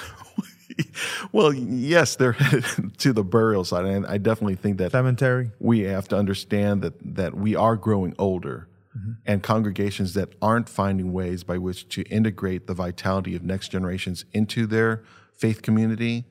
well, 1.32 1.52
yes, 1.52 2.14
they're 2.14 2.30
headed 2.30 2.96
to 2.98 3.12
the 3.12 3.24
burial 3.24 3.64
site, 3.64 3.84
and 3.84 4.06
I 4.06 4.18
definitely 4.18 4.54
think 4.54 4.78
that 4.78 4.92
Cemetery? 4.92 5.50
we 5.58 5.80
have 5.80 6.06
to 6.06 6.16
understand 6.16 6.82
that 6.82 6.94
that 7.16 7.34
we 7.34 7.56
are 7.56 7.74
growing 7.74 8.14
older 8.16 8.68
mm-hmm. 8.96 9.14
and 9.26 9.42
congregations 9.42 10.14
that 10.14 10.34
aren't 10.40 10.68
finding 10.68 11.12
ways 11.12 11.42
by 11.42 11.58
which 11.58 11.88
to 11.88 12.02
integrate 12.02 12.68
the 12.68 12.74
vitality 12.74 13.34
of 13.34 13.42
next 13.42 13.70
generations 13.70 14.24
into 14.32 14.68
their 14.68 15.02
faith 15.32 15.62
community 15.62 16.26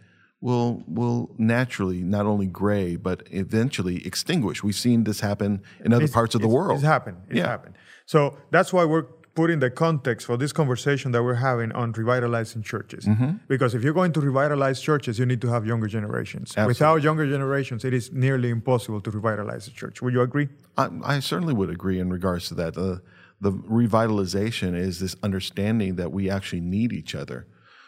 will 0.45 0.83
will 0.99 1.19
naturally 1.55 2.01
not 2.15 2.25
only 2.33 2.47
gray 2.61 2.89
but 3.07 3.17
eventually 3.43 3.97
extinguish. 4.11 4.57
We've 4.67 4.81
seen 4.87 4.99
this 5.09 5.19
happen 5.29 5.51
in 5.85 5.89
other 5.97 6.03
It's- 6.05 6.17
parts 6.19 6.33
of 6.37 6.41
the 6.45 6.51
world. 6.57 6.75
It's 6.79 6.83
happened. 6.95 7.17
It's 7.29 7.39
Yeah. 7.39 7.47
happened. 7.55 7.75
So 8.13 8.19
that's 8.55 8.71
why 8.75 8.83
we're 8.91 9.07
putting 9.39 9.59
the 9.65 9.71
context 9.85 10.21
for 10.29 10.35
this 10.43 10.53
conversation 10.61 11.07
that 11.13 11.21
we're 11.27 11.41
having 11.49 11.69
on 11.81 11.87
revitalizing 12.01 12.61
churches. 12.73 13.03
Mm-hmm. 13.05 13.31
Because 13.53 13.71
if 13.77 13.81
you're 13.83 13.97
going 14.01 14.13
to 14.17 14.21
revitalize 14.29 14.77
churches, 14.89 15.13
you 15.19 15.25
need 15.31 15.41
to 15.45 15.49
have 15.55 15.63
younger 15.71 15.89
generations. 15.97 16.47
Without 16.73 16.97
younger 17.09 17.25
generations, 17.35 17.79
it 17.89 17.93
is 17.99 18.05
nearly 18.25 18.49
impossible 18.57 19.01
to 19.05 19.09
revitalize 19.19 19.63
a 19.71 19.73
church. 19.81 19.95
Would 20.03 20.13
you 20.17 20.21
agree? 20.29 20.47
I, 20.77 20.85
I 21.13 21.15
certainly 21.31 21.53
would 21.59 21.71
agree 21.77 21.99
in 22.03 22.09
regards 22.17 22.43
to 22.49 22.53
that. 22.61 22.71
Uh, 22.77 22.97
the 23.41 23.51
revitalization 23.51 24.71
is 24.87 24.93
this 25.03 25.15
understanding 25.27 25.95
that 25.95 26.11
we 26.17 26.23
actually 26.29 26.61
need 26.77 26.93
each 26.93 27.13
other. 27.15 27.39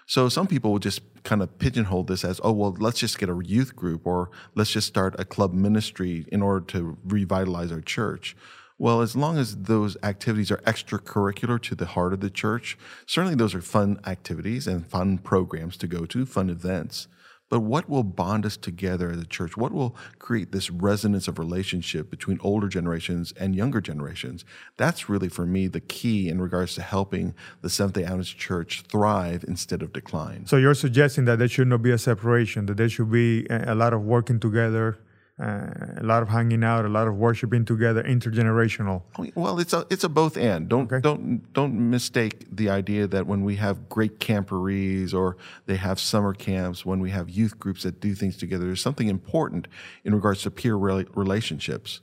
So 0.06 0.30
some 0.38 0.48
people 0.54 0.70
will 0.74 0.86
just 0.90 1.02
kind 1.27 1.41
of 1.41 1.60
pigeonhole 1.60 2.03
this 2.03 2.24
as, 2.24 2.39
oh, 2.41 2.53
well, 2.53 2.75
let's 2.79 3.00
just 3.00 3.19
get 3.19 3.29
a 3.29 3.39
youth 3.43 3.75
group 3.75 4.07
or 4.07 4.31
let's 4.55 4.72
just 4.72 4.88
start 4.88 5.13
a 5.19 5.25
club 5.25 5.53
ministry 5.53 6.25
in 6.31 6.41
order 6.41 6.65
to 6.65 6.98
revitalize 7.05 7.69
our 7.69 7.81
church. 7.81 8.36
Well, 8.79 9.01
as 9.01 9.13
long 9.15 9.38
as 9.38 9.63
those 9.63 9.98
activities 10.03 10.51
are 10.51 10.57
extracurricular 10.60 11.62
to 11.63 11.75
the 11.75 11.88
heart 11.88 12.13
of 12.13 12.22
the 12.22 12.29
church, 12.29 12.77
certainly 13.05 13.36
those 13.36 13.53
are 13.53 13.62
fun 13.62 14.00
activities 14.05 14.67
and 14.67 14.88
fun 14.88 15.17
programs 15.17 15.75
to 15.77 15.88
go 15.88 16.05
to, 16.05 16.25
fun 16.25 16.50
events. 16.50 17.10
But 17.50 17.62
what 17.62 17.89
will 17.89 18.04
bond 18.04 18.46
us 18.46 18.58
together 18.58 19.10
as 19.10 19.22
a 19.22 19.25
church? 19.25 19.56
What 19.56 19.72
will 19.72 19.96
create 20.20 20.51
this 20.51 20.70
resonance 20.70 21.27
of 21.27 21.39
relationship 21.39 22.10
between 22.10 22.39
older 22.42 22.68
generations 22.68 23.34
and 23.39 23.56
younger 23.56 23.80
generations? 23.80 24.44
That's 24.75 25.08
really, 25.08 25.30
for 25.30 25.46
me, 25.46 25.68
the 25.68 25.80
key 25.80 26.27
in 26.27 26.42
regards 26.42 26.75
to 26.75 26.82
helping 26.82 27.34
the 27.62 27.70
Seventh 27.70 27.96
day 27.96 28.04
Adventist 28.04 28.38
Church 28.38 28.84
thrive 28.89 29.46
instead 29.48 29.82
of 29.82 29.94
decline. 29.94 30.46
So 30.46 30.58
you're 30.58 30.74
suggesting 30.74 31.25
that 31.25 31.39
there 31.39 31.48
should 31.48 31.68
not 31.68 31.82
be 31.82 31.92
a 31.92 31.98
separation, 31.98 32.66
that 32.66 32.77
there 32.77 32.89
should 32.89 33.12
be 33.12 33.48
a 33.50 33.75
lot 33.75 33.94
of 33.94 34.04
working 34.04 34.39
together 34.39 35.00
uh, 35.39 35.67
a 35.98 36.03
lot 36.03 36.24
of 36.24 36.29
hanging 36.29 36.63
out, 36.63 36.84
a 36.84 36.89
lot 36.89 37.08
of 37.08 37.15
worshiping 37.15 37.63
together, 37.63 38.01
intergenerational. 38.01 39.03
Well, 39.36 39.60
it's 39.60 39.74
a 39.74 39.86
it's 39.91 40.03
a 40.03 40.10
both 40.10 40.36
and. 40.36 40.67
Don't 40.67 40.91
okay. 40.91 41.00
don't 41.00 41.53
don't 41.53 41.91
mistake 41.91 42.48
the 42.51 42.70
idea 42.70 43.06
that 43.06 43.27
when 43.27 43.44
we 43.44 43.58
have 43.58 43.88
great 43.88 44.20
camporees 44.20 45.13
or 45.13 45.38
they 45.67 45.75
have 45.75 46.00
summer 46.00 46.34
camps, 46.34 46.86
when 46.86 47.00
we 47.00 47.12
have 47.12 47.29
youth 47.29 47.60
groups 47.60 47.84
that 47.84 48.00
do 48.00 48.15
things 48.15 48.36
together, 48.36 48.65
there's 48.65 48.82
something 48.82 49.10
important 49.10 49.67
in 50.03 50.15
regards 50.15 50.41
to 50.41 50.51
peer 50.51 50.75
relationships. 50.75 52.01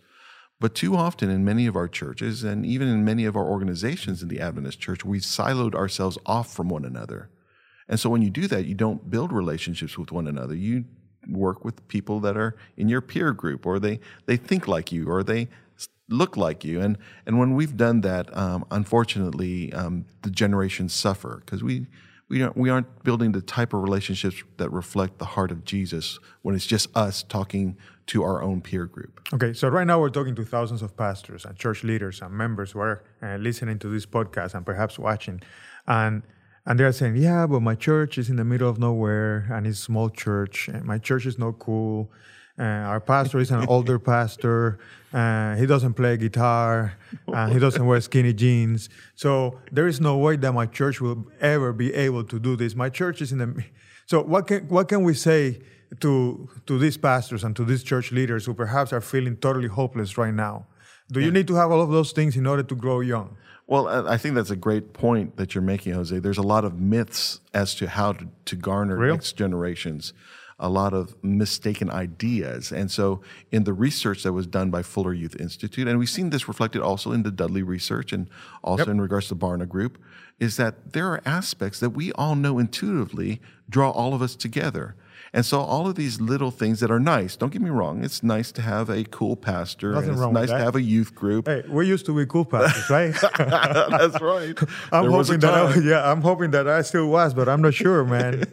But 0.60 0.76
too 0.76 0.94
often 0.94 1.28
in 1.28 1.44
many 1.44 1.66
of 1.66 1.74
our 1.74 1.88
churches 1.88 2.44
and 2.44 2.64
even 2.64 2.86
in 2.86 3.04
many 3.04 3.24
of 3.24 3.36
our 3.36 3.44
organizations 3.44 4.22
in 4.22 4.28
the 4.28 4.40
Adventist 4.40 4.78
church, 4.78 5.04
we've 5.04 5.22
siloed 5.22 5.74
ourselves 5.74 6.16
off 6.24 6.54
from 6.54 6.68
one 6.68 6.84
another. 6.84 7.30
And 7.88 7.98
so 7.98 8.08
when 8.08 8.22
you 8.22 8.30
do 8.30 8.46
that, 8.46 8.64
you 8.64 8.74
don't 8.74 9.10
build 9.10 9.32
relationships 9.32 9.98
with 9.98 10.12
one 10.12 10.28
another. 10.28 10.54
You 10.54 10.84
work 11.28 11.64
with 11.64 11.86
people 11.88 12.20
that 12.20 12.36
are 12.36 12.56
in 12.76 12.88
your 12.88 13.00
peer 13.00 13.32
group 13.32 13.66
or 13.66 13.78
they, 13.78 14.00
they 14.26 14.36
think 14.36 14.68
like 14.68 14.92
you 14.92 15.08
or 15.08 15.22
they 15.22 15.48
look 16.08 16.36
like 16.36 16.64
you. 16.64 16.80
And, 16.80 16.98
and 17.26 17.38
when 17.38 17.54
we've 17.54 17.76
done 17.76 18.02
that, 18.02 18.34
um, 18.36 18.64
unfortunately, 18.70 19.72
um, 19.72 20.04
the 20.22 20.30
generations 20.30 20.92
suffer 20.92 21.42
because 21.44 21.62
we, 21.62 21.86
we, 22.28 22.42
aren't, 22.42 22.56
we 22.56 22.70
aren't 22.70 23.04
building 23.04 23.32
the 23.32 23.40
type 23.40 23.72
of 23.72 23.82
relationships 23.82 24.42
that 24.56 24.70
reflect 24.70 25.18
the 25.18 25.24
heart 25.24 25.50
of 25.50 25.64
Jesus 25.64 26.18
when 26.42 26.54
it's 26.54 26.66
just 26.66 26.94
us 26.96 27.22
talking 27.22 27.76
to 28.06 28.22
our 28.22 28.42
own 28.42 28.60
peer 28.60 28.84
group. 28.86 29.20
Okay, 29.32 29.52
so 29.54 29.68
right 29.68 29.86
now 29.86 29.98
we're 29.98 30.10
talking 30.10 30.34
to 30.34 30.44
thousands 30.44 30.82
of 30.82 30.96
pastors 30.96 31.44
and 31.44 31.56
church 31.56 31.82
leaders 31.84 32.20
and 32.20 32.32
members 32.32 32.72
who 32.72 32.80
are 32.80 33.02
uh, 33.22 33.36
listening 33.36 33.78
to 33.78 33.88
this 33.88 34.04
podcast 34.04 34.54
and 34.54 34.66
perhaps 34.66 34.98
watching. 34.98 35.40
And 35.86 36.22
and 36.66 36.80
they're 36.80 36.92
saying, 36.92 37.16
yeah, 37.16 37.47
but 37.47 37.61
my 37.61 37.75
church 37.75 38.16
is 38.16 38.30
in 38.30 38.37
the 38.37 38.44
middle 38.44 38.68
of 38.68 38.78
nowhere 38.78 39.47
and 39.52 39.66
it's 39.66 39.78
a 39.78 39.83
small 39.83 40.09
church. 40.09 40.68
And 40.68 40.85
my 40.85 40.99
church 40.99 41.26
is 41.26 41.38
not 41.38 41.59
cool. 41.59 42.11
Uh, 42.59 42.62
our 42.62 43.00
pastor 43.00 43.38
is 43.38 43.50
an 43.50 43.66
older 43.68 43.99
pastor. 43.99 44.78
Uh, 45.12 45.56
he 45.56 45.66
doesn't 45.66 45.94
play 45.94 46.16
guitar. 46.16 46.94
Uh, 47.28 47.49
he 47.49 47.59
doesn't 47.59 47.85
wear 47.85 48.00
skinny 48.00 48.33
jeans. 48.33 48.88
So 49.14 49.61
there 49.73 49.87
is 49.87 50.00
no 50.00 50.16
way 50.16 50.37
that 50.37 50.52
my 50.52 50.66
church 50.66 51.00
will 51.00 51.26
ever 51.40 51.73
be 51.73 51.92
able 51.92 52.25
to 52.25 52.38
do 52.38 52.56
this. 52.56 52.75
My 52.75 52.88
church 52.88 53.21
is 53.21 53.30
in 53.30 53.38
the. 53.38 53.64
So 54.06 54.23
what 54.23 54.47
can 54.47 54.66
what 54.68 54.88
can 54.88 55.02
we 55.02 55.14
say 55.14 55.61
to 56.00 56.49
to 56.66 56.78
these 56.78 56.97
pastors 56.97 57.44
and 57.44 57.54
to 57.56 57.64
these 57.64 57.83
church 57.83 58.11
leaders 58.11 58.47
who 58.47 58.54
perhaps 58.54 58.92
are 58.92 59.00
feeling 59.00 59.37
totally 59.37 59.68
hopeless 59.68 60.16
right 60.16 60.35
now? 60.35 60.66
Do 61.12 61.21
yeah. 61.21 61.26
you 61.26 61.33
need 61.33 61.47
to 61.49 61.54
have 61.54 61.71
all 61.71 61.83
of 61.83 61.90
those 61.90 62.12
things 62.12 62.37
in 62.37 62.47
order 62.47 62.62
to 62.62 62.75
grow 62.75 63.00
young? 63.00 63.37
Well, 63.66 63.88
I 63.88 64.18
think 64.18 64.35
that's 64.35 64.50
a 64.50 64.56
great 64.56 64.92
point 64.92 65.37
that 65.37 65.54
you're 65.54 65.62
making, 65.62 65.94
Jose. 65.94 66.18
There's 66.18 66.38
a 66.38 66.42
lot 66.42 66.64
of 66.64 66.78
myths 66.78 67.40
as 67.54 67.75
to 67.76 67.88
how 67.88 68.12
to, 68.12 68.28
to 68.44 68.56
garner 68.56 68.97
Real? 68.99 69.14
next 69.14 69.33
generations, 69.33 70.12
a 70.59 70.68
lot 70.68 70.92
of 70.92 71.14
mistaken 71.25 71.90
ideas. 71.90 72.71
And 72.71 72.90
so, 72.90 73.23
in 73.50 73.64
the 73.64 73.73
research 73.73 74.23
that 74.25 74.35
was 74.35 74.47
done 74.47 74.71
by 74.71 74.83
Fuller 74.83 75.14
Youth 75.14 75.35
Institute, 75.40 75.88
and 75.88 75.99
we've 75.99 76.11
seen 76.11 76.28
this 76.28 76.47
reflected 76.47 76.83
also 76.83 77.11
in 77.12 77.23
the 77.23 77.30
Dudley 77.30 77.62
research 77.62 78.12
and 78.12 78.28
also 78.62 78.83
yep. 78.83 78.88
in 78.88 79.00
regards 79.00 79.28
to 79.28 79.35
Barna 79.35 79.66
Group, 79.66 79.99
is 80.38 80.59
that 80.59 80.92
there 80.92 81.09
are 81.09 81.23
aspects 81.25 81.80
that 81.80 81.90
we 81.90 82.12
all 82.12 82.35
know 82.35 82.59
intuitively 82.59 83.40
draw 83.71 83.90
all 83.90 84.12
of 84.12 84.21
us 84.21 84.37
together. 84.37 84.94
And 85.34 85.44
so 85.44 85.60
all 85.60 85.88
of 85.88 85.96
these 85.96 86.20
little 86.20 86.52
things 86.52 86.78
that 86.78 86.92
are 86.92 87.00
nice, 87.00 87.34
don't 87.34 87.52
get 87.52 87.60
me 87.60 87.68
wrong, 87.68 88.04
it's 88.04 88.22
nice 88.22 88.52
to 88.52 88.62
have 88.62 88.88
a 88.88 89.02
cool 89.02 89.34
pastor. 89.34 89.90
Nothing 89.90 90.12
it's 90.12 90.32
nice 90.32 90.48
to 90.50 90.58
have 90.58 90.76
a 90.76 90.80
youth 90.80 91.12
group. 91.12 91.48
Hey, 91.48 91.64
we 91.68 91.88
used 91.88 92.06
to 92.06 92.16
be 92.16 92.24
cool 92.24 92.44
pastors, 92.44 92.88
right? 92.88 93.12
That's 93.38 94.20
right. 94.20 94.56
I'm 94.92 95.10
hoping 95.10 95.40
that 95.40 95.52
I, 95.52 95.74
yeah, 95.82 96.08
I'm 96.08 96.20
hoping 96.20 96.52
that 96.52 96.68
I 96.68 96.82
still 96.82 97.08
was, 97.08 97.34
but 97.34 97.48
I'm 97.48 97.60
not 97.62 97.74
sure, 97.74 98.04
man. 98.04 98.44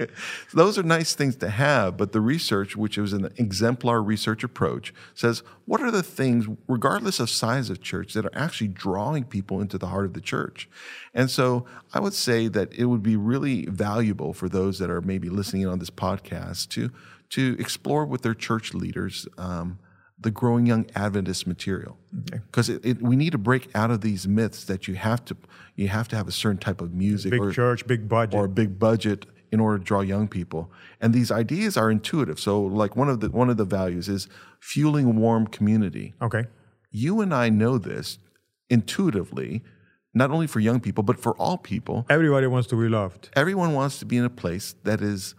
Those 0.56 0.80
are 0.80 0.84
nice 0.84 1.14
things 1.14 1.36
to 1.36 1.50
have, 1.50 1.98
but 1.98 2.14
the 2.14 2.22
research, 2.22 2.76
which 2.76 2.98
was 2.98 3.14
an 3.14 3.32
exemplar 3.38 4.02
research 4.02 4.44
approach, 4.44 4.92
says 5.14 5.44
what 5.72 5.82
are 5.82 5.92
the 5.92 6.04
things, 6.04 6.48
regardless 6.68 7.20
of 7.20 7.30
size 7.30 7.70
of 7.70 7.82
church, 7.82 8.14
that 8.14 8.26
are 8.26 8.36
actually 8.36 8.70
drawing 8.70 9.24
people 9.24 9.62
into 9.62 9.78
the 9.78 9.88
heart 9.88 10.06
of 10.06 10.14
the 10.14 10.20
church? 10.20 10.68
And 11.14 11.30
so 11.30 11.66
I 11.94 12.00
would 12.00 12.14
say 12.14 12.48
that 12.50 12.74
it 12.74 12.86
would 12.86 13.04
be 13.04 13.16
really 13.16 13.66
valuable 13.68 14.34
for 14.34 14.50
those 14.50 14.80
that 14.80 14.90
are 14.90 15.02
maybe 15.02 15.30
listening 15.30 15.62
in 15.62 15.68
on 15.70 15.80
this 15.80 15.90
podcast 15.90 16.68
to 16.72 16.92
to 17.30 17.56
explore 17.60 18.06
with 18.06 18.24
their 18.24 18.34
church 18.34 18.74
leaders 18.74 19.28
um, 19.38 19.80
the 20.20 20.32
growing 20.32 20.66
young 20.66 20.86
Adventist 20.96 21.48
material, 21.48 21.98
because 22.34 22.70
okay. 22.70 22.94
we 22.94 23.16
need 23.16 23.32
to 23.32 23.38
break 23.38 23.70
out 23.74 23.90
of 23.90 24.02
these 24.02 24.28
myths 24.28 24.66
that 24.66 24.88
you 24.88 24.96
have 24.96 25.26
to 25.26 25.38
you 25.76 25.88
have 25.88 26.08
to 26.10 26.16
have 26.16 26.28
a 26.28 26.32
certain 26.32 26.60
type 26.60 26.82
of 26.82 26.94
music, 26.94 27.32
big 27.32 27.42
or, 27.42 27.52
church, 27.52 27.88
big 27.88 28.08
budget, 28.08 28.36
or 28.36 28.46
a 28.46 28.50
big 28.50 28.78
budget 28.78 29.26
in 29.52 29.60
order 29.60 29.78
to 29.80 29.84
draw 29.84 30.02
young 30.02 30.28
people. 30.28 30.72
And 31.02 31.14
these 31.14 31.32
ideas 31.32 31.76
are 31.76 31.92
intuitive. 31.92 32.40
So, 32.40 32.62
like 32.62 32.96
one 32.96 33.10
of 33.10 33.20
the 33.20 33.30
one 33.30 33.50
of 33.50 33.58
the 33.58 33.66
values 33.66 34.08
is 34.08 34.28
fueling 34.60 35.16
warm 35.16 35.48
community. 35.48 36.14
Okay, 36.22 36.46
you 36.92 37.22
and 37.22 37.34
I 37.34 37.50
know 37.50 37.78
this 37.78 38.20
intuitively 38.70 39.62
not 40.14 40.30
only 40.30 40.48
for 40.48 40.60
young 40.60 40.80
people, 40.80 41.04
but 41.04 41.18
for 41.18 41.34
all 41.38 41.58
people. 41.58 42.06
Everybody 42.10 42.48
wants 42.48 42.68
to 42.70 42.76
be 42.76 42.90
loved. 42.90 43.30
Everyone 43.34 43.74
wants 43.74 44.00
to 44.00 44.06
be 44.06 44.18
in 44.18 44.26
a 44.26 44.30
place 44.30 44.76
that 44.84 45.02
is 45.02 45.36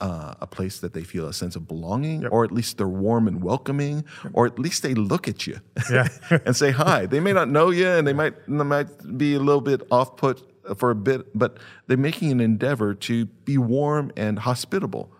uh, 0.00 0.34
a 0.40 0.46
place 0.46 0.78
that 0.80 0.92
they 0.92 1.02
feel 1.02 1.26
a 1.26 1.32
sense 1.32 1.56
of 1.56 1.66
belonging, 1.66 2.22
yep. 2.22 2.32
or 2.32 2.44
at 2.44 2.52
least 2.52 2.78
they're 2.78 2.88
warm 2.88 3.26
and 3.26 3.42
welcoming, 3.42 4.04
yep. 4.24 4.32
or 4.34 4.46
at 4.46 4.58
least 4.58 4.82
they 4.82 4.94
look 4.94 5.28
at 5.28 5.46
you 5.46 5.60
yeah. 5.90 6.08
and 6.44 6.56
say 6.56 6.70
hi. 6.70 7.06
They 7.06 7.20
may 7.20 7.32
not 7.32 7.48
know 7.48 7.70
you, 7.70 7.88
and 7.88 8.06
they 8.06 8.12
might 8.12 8.34
they 8.46 8.64
might 8.64 9.18
be 9.18 9.34
a 9.34 9.40
little 9.40 9.60
bit 9.60 9.82
off 9.90 10.16
put 10.16 10.42
for 10.76 10.90
a 10.90 10.94
bit, 10.94 11.36
but 11.36 11.58
they're 11.86 11.96
making 11.96 12.30
an 12.30 12.40
endeavor 12.40 12.94
to 12.94 13.26
be 13.26 13.58
warm 13.58 14.12
and 14.16 14.38
hospitable. 14.38 15.12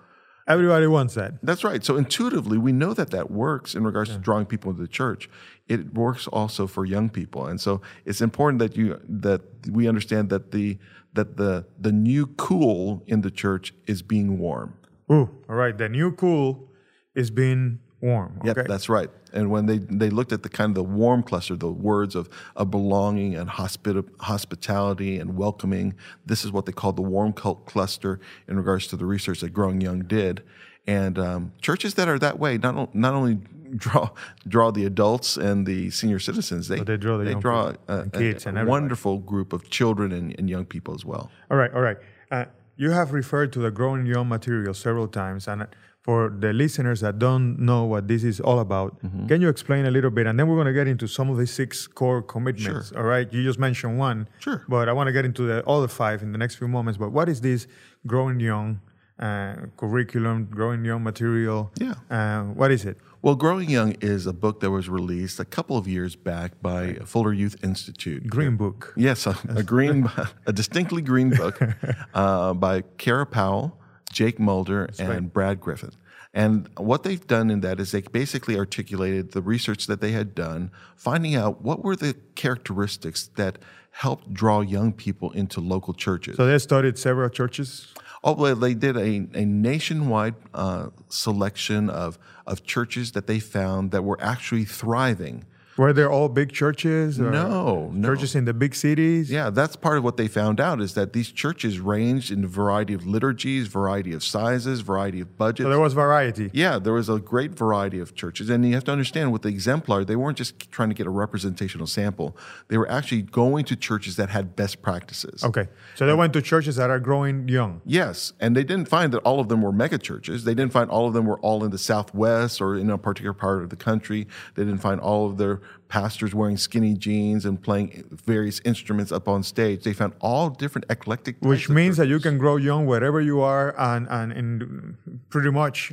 Everybody 0.47 0.87
wants 0.87 1.15
that. 1.15 1.35
That's 1.43 1.63
right. 1.63 1.85
So 1.85 1.97
intuitively, 1.97 2.57
we 2.57 2.73
know 2.73 2.95
that 2.95 3.11
that 3.11 3.31
works 3.31 3.75
in 3.75 3.85
regards 3.85 4.09
yeah. 4.11 4.17
to 4.17 4.23
drawing 4.23 4.47
people 4.47 4.71
into 4.71 4.81
the 4.81 4.89
church. 4.89 5.29
It 5.69 5.93
works 5.93 6.27
also 6.27 6.67
for 6.67 6.87
young 6.87 7.11
people, 7.11 7.47
and 7.47 7.61
so 7.61 7.83
it's 8.07 8.23
important 8.23 8.59
that 8.61 8.75
you 8.75 8.99
that 9.09 9.43
we 9.71 9.87
understand 9.87 10.31
that 10.31 10.53
the 10.53 10.79
that 11.19 11.37
the 11.37 11.67
the 11.81 11.93
new 11.93 12.27
cool 12.27 13.03
in 13.07 13.23
the 13.23 13.31
church 13.31 13.75
is 13.87 14.03
being 14.03 14.39
warm. 14.39 14.75
Ooh, 15.11 15.29
all 15.49 15.57
right. 15.57 15.77
The 15.77 15.89
new 15.89 16.13
cool 16.13 16.71
is 17.15 17.31
being 17.31 17.81
warm. 18.01 18.39
Okay? 18.41 18.61
Yep, 18.61 18.69
that's 18.69 18.89
right. 18.89 19.11
And 19.33 19.51
when 19.51 19.67
they, 19.67 19.79
they 19.79 20.11
looked 20.11 20.33
at 20.33 20.43
the 20.43 20.49
kind 20.49 20.71
of 20.71 20.75
the 20.77 20.85
warm 20.85 21.23
cluster, 21.23 21.57
the 21.57 21.71
words 21.71 22.15
of, 22.15 22.29
of 22.57 22.71
belonging 22.71 23.35
and 23.35 23.51
hospita- 23.51 24.09
hospitality 24.21 25.19
and 25.19 25.37
welcoming, 25.37 25.95
this 26.25 26.45
is 26.45 26.53
what 26.53 26.67
they 26.67 26.73
called 26.73 26.97
the 26.97 27.03
warm 27.03 27.33
cult 27.33 27.67
cluster 27.67 28.21
in 28.47 28.57
regards 28.57 28.87
to 28.89 28.97
the 28.97 29.05
research 29.05 29.41
that 29.41 29.51
Growing 29.53 29.81
Young 29.81 30.01
did. 30.01 30.43
And 30.89 31.19
um, 31.19 31.53
churches 31.61 31.95
that 31.95 32.09
are 32.09 32.19
that 32.19 32.39
way 32.39 32.57
not, 32.57 32.95
not 32.95 33.13
only 33.13 33.39
draw 33.77 34.09
draw 34.49 34.71
the 34.71 34.87
adults 34.87 35.37
and 35.37 35.67
the 35.67 35.91
senior 35.91 36.19
citizens, 36.19 36.69
they, 36.69 36.81
they 36.81 36.97
draw, 36.97 37.19
the 37.19 37.25
they 37.25 37.35
draw 37.35 37.75
a, 37.87 37.99
a, 37.99 38.09
kids 38.09 38.47
a, 38.47 38.55
a 38.55 38.65
wonderful 38.65 39.19
group 39.19 39.53
of 39.53 39.69
children 39.69 40.13
and, 40.13 40.35
and, 40.39 40.49
young 40.49 40.65
people 40.65 40.95
as 40.95 41.05
well. 41.05 41.31
All 41.51 41.59
right, 41.59 41.71
all 41.75 41.83
right. 41.83 41.99
Uh, 42.31 42.47
you 42.77 42.91
have 42.93 43.13
referred 43.13 43.53
to 43.53 43.59
the 43.59 43.71
Growing 43.71 44.07
Young 44.07 44.31
material 44.31 44.73
several 44.73 45.09
times, 45.09 45.47
and 45.47 45.67
for 46.01 46.31
the 46.31 46.55
listeners 46.55 47.01
that 47.03 47.19
don't 47.19 47.59
know 47.59 47.85
what 47.85 48.09
this 48.09 48.25
is 48.25 48.41
all 48.41 48.61
about, 48.61 48.99
mm-hmm. 49.03 49.27
can 49.27 49.43
you 49.43 49.51
explain 49.51 49.85
a 49.85 49.91
little 49.91 50.11
bit? 50.11 50.27
And 50.27 50.41
then 50.41 50.49
we're 50.49 50.57
going 50.57 50.69
to 50.69 50.73
get 50.73 50.89
into 50.89 51.07
some 51.07 51.29
of 51.29 51.37
the 51.37 51.47
six 51.47 51.87
core 51.87 52.23
commitments. 52.23 52.89
Sure. 52.89 52.99
All 52.99 53.05
right, 53.05 53.31
you 53.31 53.43
just 53.43 53.59
mentioned 53.59 53.99
one. 53.99 54.27
Sure. 54.39 54.65
But 54.69 54.89
I 54.89 54.95
want 54.95 55.09
to 55.09 55.13
get 55.13 55.27
into 55.27 55.43
the 55.43 55.67
other 55.67 55.89
five 55.89 56.23
in 56.23 56.33
the 56.33 56.39
next 56.39 56.55
few 56.55 56.69
moments. 56.69 56.97
But 56.97 57.11
what 57.13 57.29
is 57.29 57.43
this 57.43 57.67
growing 58.07 58.41
young 58.41 58.81
uh, 59.19 59.55
curriculum, 59.77 60.47
growing 60.51 60.85
young 60.85 61.03
material? 61.03 61.71
Yeah. 61.79 61.95
Uh, 62.11 62.45
what 62.45 62.71
is 62.71 62.85
it? 62.85 62.99
Well, 63.21 63.35
Growing 63.35 63.69
Young 63.69 63.97
is 64.01 64.27
a 64.27 64.33
book 64.33 64.61
that 64.61 64.71
was 64.71 64.89
released 64.89 65.41
a 65.41 65.45
couple 65.45 65.77
of 65.77 65.89
years 65.89 66.15
back 66.15 66.53
by 66.63 66.85
right. 66.85 67.09
Fuller 67.09 67.33
Youth 67.33 67.57
Institute. 67.65 68.29
Green 68.29 68.57
book. 68.57 68.95
Yes, 68.97 69.27
a, 69.27 69.37
a 69.49 69.65
green, 69.65 70.09
a 70.47 70.53
distinctly 70.53 71.03
green 71.03 71.31
book 71.31 71.61
uh, 72.15 72.55
by 72.55 72.83
Kara 72.97 73.27
Powell 73.27 73.77
Jake 74.13 74.39
Mulder, 74.39 74.87
That's 74.87 75.01
and 75.01 75.09
right. 75.09 75.33
Brad 75.33 75.61
Griffin. 75.61 75.91
And 76.35 76.69
what 76.77 77.03
they've 77.03 77.27
done 77.27 77.51
in 77.51 77.61
that 77.61 77.81
is 77.81 77.93
they 77.93 78.03
basically 78.03 78.57
articulated 78.57 79.33
the 79.33 79.43
research 79.43 79.87
that 79.87 80.01
they 80.01 80.13
had 80.13 80.35
done, 80.35 80.71
finding 80.95 81.35
out 81.35 81.63
what 81.63 81.83
were 81.83 81.97
the 81.97 82.15
characteristics 82.35 83.29
that 83.37 83.59
helped 83.91 84.33
draw 84.33 84.61
young 84.61 84.93
people 84.93 85.33
into 85.33 85.61
local 85.61 85.95
churches. 85.95 86.37
So 86.37 86.47
they 86.47 86.59
studied 86.59 86.99
several 86.99 87.29
churches? 87.31 87.93
Oh, 88.23 88.35
well, 88.35 88.57
they 88.57 88.75
did 88.75 88.97
a, 88.97 89.27
a 89.35 89.45
nationwide 89.45 90.35
uh, 90.53 90.89
selection 91.09 91.89
of, 91.89 92.19
of 92.47 92.65
churches 92.65 93.13
that 93.13 93.27
they 93.27 93.41
found 93.41 93.91
that 93.93 94.03
were 94.05 94.19
actually 94.21 94.65
thriving. 94.65 95.45
Were 95.79 95.93
they 95.93 96.05
all 96.05 96.29
big 96.29 96.53
churches? 96.53 97.21
No, 97.21 97.91
no. 97.93 98.09
Churches 98.09 98.35
in 98.35 98.45
the 98.47 98.53
big 98.53 98.75
cities? 98.75 99.31
Yeah, 99.31 99.51
that's 99.51 99.77
part 99.77 99.97
of 99.97 100.03
what 100.03 100.17
they 100.17 100.27
found 100.27 100.61
out 100.61 100.81
is 100.81 100.95
that 100.95 101.13
these 101.13 101.31
churches 101.31 101.79
ranged 101.79 102.33
in 102.33 102.43
a 102.43 102.49
variety 102.49 102.95
of 102.95 103.07
liturgies, 103.07 103.69
variety 103.69 104.13
of 104.13 104.25
sizes, 104.25 104.81
variety 104.81 105.21
of 105.21 105.39
budgets. 105.39 105.65
So 105.65 105.71
there 105.71 105.79
was 105.79 105.93
variety. 105.93 106.51
Yeah, 106.53 106.81
there 106.81 106.93
was 106.93 107.09
a 107.09 107.21
great 107.21 107.53
variety 107.53 108.01
of 108.01 108.17
churches. 108.17 108.51
And 108.51 108.67
you 108.67 108.75
have 108.75 108.85
to 108.85 108.93
understand 108.93 109.33
with 109.33 109.43
the 109.43 109.51
exemplar, 109.51 110.05
they 110.05 110.17
weren't 110.17 110.37
just 110.37 110.71
trying 110.73 110.89
to 110.89 110.97
get 110.97 111.07
a 111.07 111.11
representational 111.11 111.87
sample. 111.87 112.37
They 112.67 112.77
were 112.77 112.91
actually 112.91 113.23
going 113.23 113.65
to 113.67 113.77
churches 113.77 114.17
that 114.17 114.31
had 114.31 114.57
best 114.57 114.83
practices. 114.83 115.45
Okay. 115.45 115.69
So 115.95 116.07
they 116.07 116.15
went 116.15 116.33
to 116.33 116.43
churches 116.43 116.75
that 116.75 116.91
are 116.91 116.99
growing 116.99 117.49
young. 117.49 117.83
Yes, 117.87 118.33
and 118.41 118.57
they 118.57 118.65
didn't 118.65 118.89
find 118.89 119.13
that 119.13 119.21
all 119.21 119.39
of 119.39 119.49
them 119.49 119.63
were 119.63 119.73
mega 119.73 119.99
churches. 119.99 120.43
They 120.43 120.55
didn't 120.55 120.73
find 120.73 120.91
all 120.91 121.07
of 121.07 121.15
them 121.15 121.25
were 121.25 121.39
all 121.39 121.63
in 121.65 121.71
the 121.71 121.79
Southwest 121.79 122.61
or 122.61 122.77
in 122.77 122.91
a 122.91 122.99
particular 122.99 123.33
part 123.33 123.63
of 123.63 123.71
the 123.71 123.77
country. 123.77 124.27
They 124.57 124.65
didn't 124.65 124.81
find 124.81 125.01
all 125.01 125.27
of 125.31 125.39
their 125.39 125.61
pastors 125.89 126.35
wearing 126.35 126.57
skinny 126.57 126.95
jeans 126.95 127.45
and 127.45 127.63
playing 127.63 128.05
various 128.11 128.61
instruments 128.65 129.11
up 129.11 129.29
on 129.29 129.43
stage. 129.43 129.85
They 129.85 129.93
found 129.93 130.13
all 130.21 130.51
different 130.51 130.87
eclectic. 130.91 131.37
Which 131.41 131.69
means 131.69 131.97
that 131.97 132.09
you 132.09 132.21
can 132.21 132.39
grow 132.39 132.57
young 132.57 132.87
wherever 132.87 133.21
you 133.21 133.41
are, 133.41 133.75
and 133.79 134.07
and 134.09 134.33
in 134.33 135.21
pretty 135.31 135.51
much, 135.51 135.93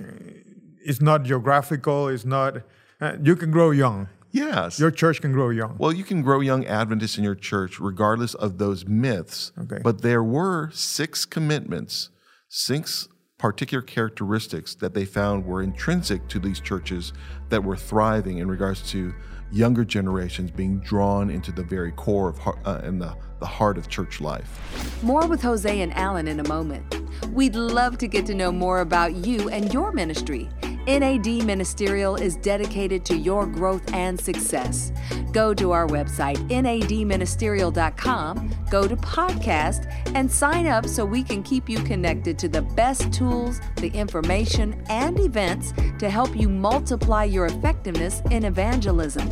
it's 0.83 1.01
not 1.01 1.23
geographical. 1.23 2.07
It's 2.07 2.25
not. 2.25 2.57
Uh, 3.01 3.17
you 3.21 3.35
can 3.35 3.51
grow 3.51 3.71
young. 3.71 4.09
Yes. 4.31 4.79
Your 4.79 4.91
church 4.91 5.21
can 5.21 5.31
grow 5.31 5.49
young. 5.49 5.77
Well, 5.77 5.93
you 5.93 6.03
can 6.03 6.21
grow 6.21 6.41
young 6.41 6.65
Adventists 6.65 7.17
in 7.17 7.23
your 7.23 7.35
church 7.35 7.79
regardless 7.79 8.33
of 8.33 8.57
those 8.57 8.85
myths. 8.85 9.53
Okay. 9.57 9.79
But 9.81 10.01
there 10.01 10.23
were 10.23 10.71
six 10.71 11.23
commitments, 11.23 12.09
six 12.49 13.07
particular 13.37 13.81
characteristics 13.81 14.75
that 14.75 14.93
they 14.93 15.05
found 15.05 15.45
were 15.45 15.61
intrinsic 15.61 16.27
to 16.29 16.39
these 16.39 16.59
churches 16.59 17.13
that 17.49 17.63
were 17.63 17.77
thriving 17.77 18.37
in 18.37 18.47
regards 18.49 18.89
to 18.91 19.13
younger 19.51 19.85
generations 19.85 20.51
being 20.51 20.79
drawn 20.79 21.29
into 21.29 21.51
the 21.51 21.63
very 21.63 21.91
core 21.91 22.29
of 22.29 22.39
uh, 22.65 22.81
and 22.83 23.01
the, 23.01 23.15
the 23.39 23.45
heart 23.45 23.77
of 23.77 23.89
church 23.89 24.21
life. 24.21 25.03
More 25.03 25.27
with 25.27 25.41
Jose 25.41 25.81
and 25.81 25.93
Alan 25.93 26.27
in 26.27 26.39
a 26.39 26.47
moment. 26.47 27.01
We'd 27.31 27.55
love 27.55 27.97
to 27.99 28.07
get 28.07 28.25
to 28.27 28.33
know 28.33 28.51
more 28.51 28.81
about 28.81 29.13
you 29.13 29.49
and 29.49 29.73
your 29.73 29.91
ministry. 29.91 30.49
NAD 30.87 31.45
Ministerial 31.45 32.15
is 32.15 32.35
dedicated 32.35 33.03
to 33.05 33.17
your 33.17 33.47
growth 33.47 33.91
and 33.93 34.19
success. 34.19 34.91
Go 35.31 35.53
to 35.53 35.71
our 35.71 35.87
website, 35.87 36.37
nadministerial.com, 36.47 38.55
go 38.69 38.87
to 38.87 38.95
podcast, 38.95 39.91
and 40.15 40.31
sign 40.31 40.67
up 40.67 40.85
so 40.85 41.03
we 41.03 41.23
can 41.23 41.41
keep 41.41 41.67
you 41.67 41.79
connected 41.79 42.37
to 42.39 42.47
the 42.47 42.61
best 42.61 43.11
tools, 43.11 43.59
the 43.77 43.89
information, 43.89 44.83
and 44.89 45.19
events 45.19 45.73
to 45.99 46.09
help 46.09 46.35
you 46.35 46.47
multiply 46.47 47.23
your 47.23 47.47
effectiveness 47.47 48.21
in 48.31 48.45
evangelism. 48.45 49.29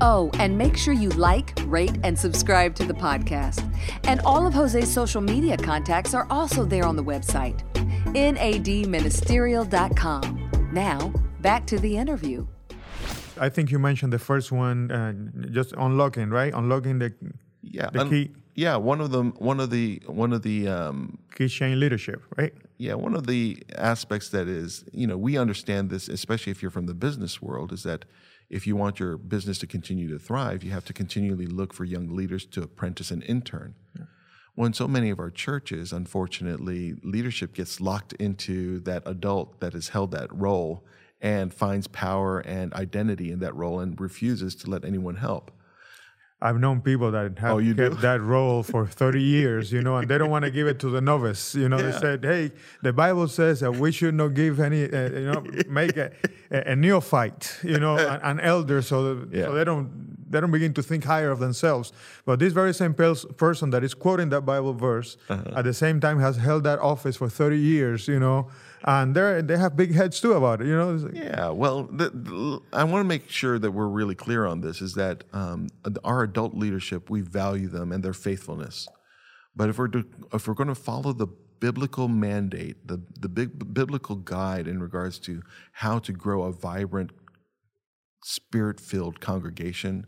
Oh, 0.00 0.30
and 0.34 0.58
make 0.58 0.76
sure 0.76 0.92
you 0.92 1.08
like, 1.10 1.54
rate, 1.64 1.96
and 2.04 2.18
subscribe 2.18 2.74
to 2.74 2.84
the 2.84 2.92
podcast. 2.92 3.64
And 4.04 4.20
all 4.20 4.46
of 4.46 4.52
Jose's 4.52 4.92
social 4.92 5.22
media 5.22 5.56
contacts 5.56 6.12
are 6.12 6.26
also 6.28 6.64
there 6.64 6.84
on 6.84 6.96
the 6.96 7.04
website, 7.04 7.62
nadministerial.com. 8.12 10.45
Now, 10.76 11.10
back 11.40 11.66
to 11.68 11.78
the 11.78 11.96
interview. 11.96 12.46
I 13.40 13.48
think 13.48 13.70
you 13.70 13.78
mentioned 13.78 14.12
the 14.12 14.18
first 14.18 14.52
one, 14.52 14.90
uh, 14.90 15.14
just 15.50 15.72
unlocking, 15.78 16.28
right? 16.28 16.52
Unlocking 16.52 16.98
the 16.98 17.14
Yeah. 17.62 17.88
The 17.90 18.00
un- 18.00 18.10
key- 18.10 18.32
yeah, 18.54 18.76
one 18.76 19.00
of 19.00 19.10
the 19.10 19.22
one 19.50 19.58
of 19.58 19.70
the 19.70 20.02
one 20.06 20.34
of 20.34 20.42
the 20.42 20.68
um, 20.68 21.18
key 21.34 21.48
chain 21.48 21.80
leadership, 21.80 22.22
right? 22.36 22.52
Yeah, 22.76 22.92
one 22.92 23.14
of 23.14 23.26
the 23.26 23.62
aspects 23.74 24.28
that 24.28 24.48
is, 24.48 24.84
you 24.92 25.06
know, 25.06 25.16
we 25.16 25.38
understand 25.38 25.88
this, 25.88 26.08
especially 26.10 26.50
if 26.50 26.60
you're 26.60 26.70
from 26.78 26.84
the 26.84 26.94
business 26.94 27.40
world, 27.40 27.72
is 27.72 27.82
that 27.84 28.04
if 28.50 28.66
you 28.66 28.76
want 28.76 29.00
your 29.00 29.16
business 29.16 29.56
to 29.60 29.66
continue 29.66 30.08
to 30.10 30.18
thrive, 30.18 30.62
you 30.62 30.72
have 30.72 30.84
to 30.84 30.92
continually 30.92 31.46
look 31.46 31.72
for 31.72 31.86
young 31.86 32.14
leaders 32.14 32.44
to 32.44 32.62
apprentice 32.62 33.10
and 33.10 33.22
intern. 33.24 33.76
Well, 34.56 34.66
in 34.66 34.72
so 34.72 34.88
many 34.88 35.10
of 35.10 35.18
our 35.18 35.30
churches, 35.30 35.92
unfortunately, 35.92 36.94
leadership 37.02 37.52
gets 37.52 37.78
locked 37.80 38.14
into 38.14 38.80
that 38.80 39.02
adult 39.04 39.60
that 39.60 39.74
has 39.74 39.88
held 39.88 40.12
that 40.12 40.32
role 40.34 40.82
and 41.20 41.52
finds 41.52 41.86
power 41.86 42.40
and 42.40 42.72
identity 42.74 43.30
in 43.30 43.38
that 43.40 43.54
role 43.54 43.80
and 43.80 44.00
refuses 44.00 44.54
to 44.56 44.70
let 44.70 44.84
anyone 44.84 45.16
help. 45.16 45.50
I've 46.40 46.58
known 46.60 46.82
people 46.82 47.10
that 47.12 47.38
have 47.38 47.52
Oh, 47.52 47.58
you 47.58 47.72
do? 47.72 47.88
that 47.90 48.20
role 48.20 48.62
for 48.62 48.86
30 48.86 49.22
years, 49.22 49.72
you 49.72 49.80
know, 49.80 49.96
and 49.96 50.06
they 50.08 50.18
don't 50.18 50.28
want 50.28 50.44
to 50.44 50.50
give 50.50 50.66
it 50.66 50.78
to 50.80 50.90
the 50.90 51.00
novice. 51.00 51.54
You 51.54 51.68
know, 51.70 51.78
they 51.78 51.98
said, 51.98 52.22
hey, 52.24 52.52
the 52.82 52.92
Bible 52.92 53.26
says 53.28 53.60
that 53.60 53.72
we 53.72 53.90
should 53.90 54.14
not 54.14 54.34
give 54.34 54.60
any, 54.60 54.84
uh, 54.84 55.08
you 55.10 55.32
know, 55.32 55.44
make 55.68 55.96
a, 55.96 56.12
a, 56.50 56.72
a 56.72 56.76
neophyte, 56.76 57.58
you 57.62 57.78
know, 57.78 57.96
an, 58.12 58.20
an 58.22 58.40
elder 58.40 58.82
so, 58.82 59.14
that, 59.14 59.34
Yeah. 59.34 59.44
so 59.46 59.54
they 59.54 59.64
don't 59.64 60.05
they 60.28 60.40
don't 60.40 60.50
begin 60.50 60.72
to 60.74 60.82
think 60.82 61.04
higher 61.04 61.30
of 61.30 61.38
themselves. 61.38 61.92
But 62.24 62.38
this 62.40 62.52
very 62.52 62.74
same 62.74 62.94
pers- 62.94 63.24
person 63.36 63.70
that 63.70 63.84
is 63.84 63.94
quoting 63.94 64.28
that 64.30 64.42
Bible 64.42 64.74
verse 64.74 65.16
Uh-huh. 65.28 65.58
at 65.58 65.64
the 65.64 65.72
same 65.74 66.00
time 66.00 66.18
has 66.20 66.36
held 66.36 66.64
that 66.64 66.78
office 66.80 67.16
for 67.16 67.28
30 67.28 67.58
years, 67.58 68.08
you 68.08 68.18
know, 68.18 68.48
and 68.84 69.14
they 69.14 69.42
they 69.42 69.56
have 69.56 69.76
big 69.76 69.94
heads 69.94 70.20
too 70.20 70.32
about 70.32 70.60
it, 70.60 70.66
you 70.66 70.76
know. 70.76 70.90
Like- 70.92 71.14
Yeah, 71.14 71.50
well, 71.50 71.84
the, 71.84 72.10
the- 72.10 72.60
I 72.72 72.82
want 72.84 73.00
to 73.04 73.08
make 73.08 73.30
sure 73.30 73.58
that 73.58 73.70
we're 73.70 73.88
really 74.00 74.14
clear 74.14 74.46
on 74.46 74.60
this 74.60 74.80
is 74.82 74.94
that 74.94 75.24
um, 75.32 75.68
our 76.04 76.22
adult 76.22 76.54
leadership, 76.54 77.10
we 77.10 77.20
value 77.22 77.68
them 77.68 77.92
and 77.92 78.02
their 78.02 78.14
faithfulness. 78.14 78.88
But 79.58 79.68
if 79.70 79.78
we're, 79.78 79.88
to, 79.88 80.04
if 80.34 80.46
we're 80.46 80.54
going 80.62 80.74
to 80.76 80.82
follow 80.90 81.12
the 81.12 81.28
biblical 81.60 82.08
mandate, 82.08 82.76
the, 82.86 82.98
the 83.18 83.28
big 83.28 83.50
biblical 83.72 84.16
guide 84.16 84.66
in 84.68 84.78
regards 84.82 85.18
to 85.20 85.42
how 85.82 85.98
to 86.00 86.12
grow 86.12 86.42
a 86.42 86.52
vibrant, 86.52 87.10
spirit 88.22 88.80
filled 88.80 89.20
congregation, 89.20 90.04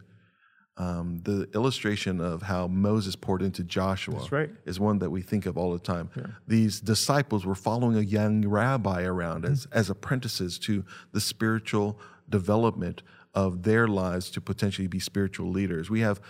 um, 0.79 1.21
the 1.25 1.49
illustration 1.55 2.21
of 2.21 2.43
how 2.43 2.69
Moses 2.69 3.17
poured 3.17 3.43
into 3.43 3.65
Joshua 3.65 4.25
right. 4.31 4.51
is 4.65 4.79
one 4.79 5.01
that 5.01 5.11
we 5.11 5.23
think 5.23 5.45
of 5.45 5.59
all 5.59 5.73
the 5.73 5.79
time. 5.79 6.09
These 6.47 6.81
disciples 6.81 7.45
were 7.45 7.57
following 7.57 7.97
a 7.97 8.01
young 8.01 8.47
rabbi 8.47 9.03
around 9.03 9.45
as, 9.45 9.67
as 9.73 9.91
apprentices 9.91 10.59
to 10.61 10.85
the 11.13 11.21
spiritual 11.21 11.99
development 12.29 13.03
of 13.35 13.65
their 13.65 13.89
lives 13.89 14.31
to 14.31 14.41
potentially 14.41 14.87
be 14.87 15.01
spiritual 15.01 15.51
leaders. 15.51 15.91
We 15.91 16.01
have 16.01 16.21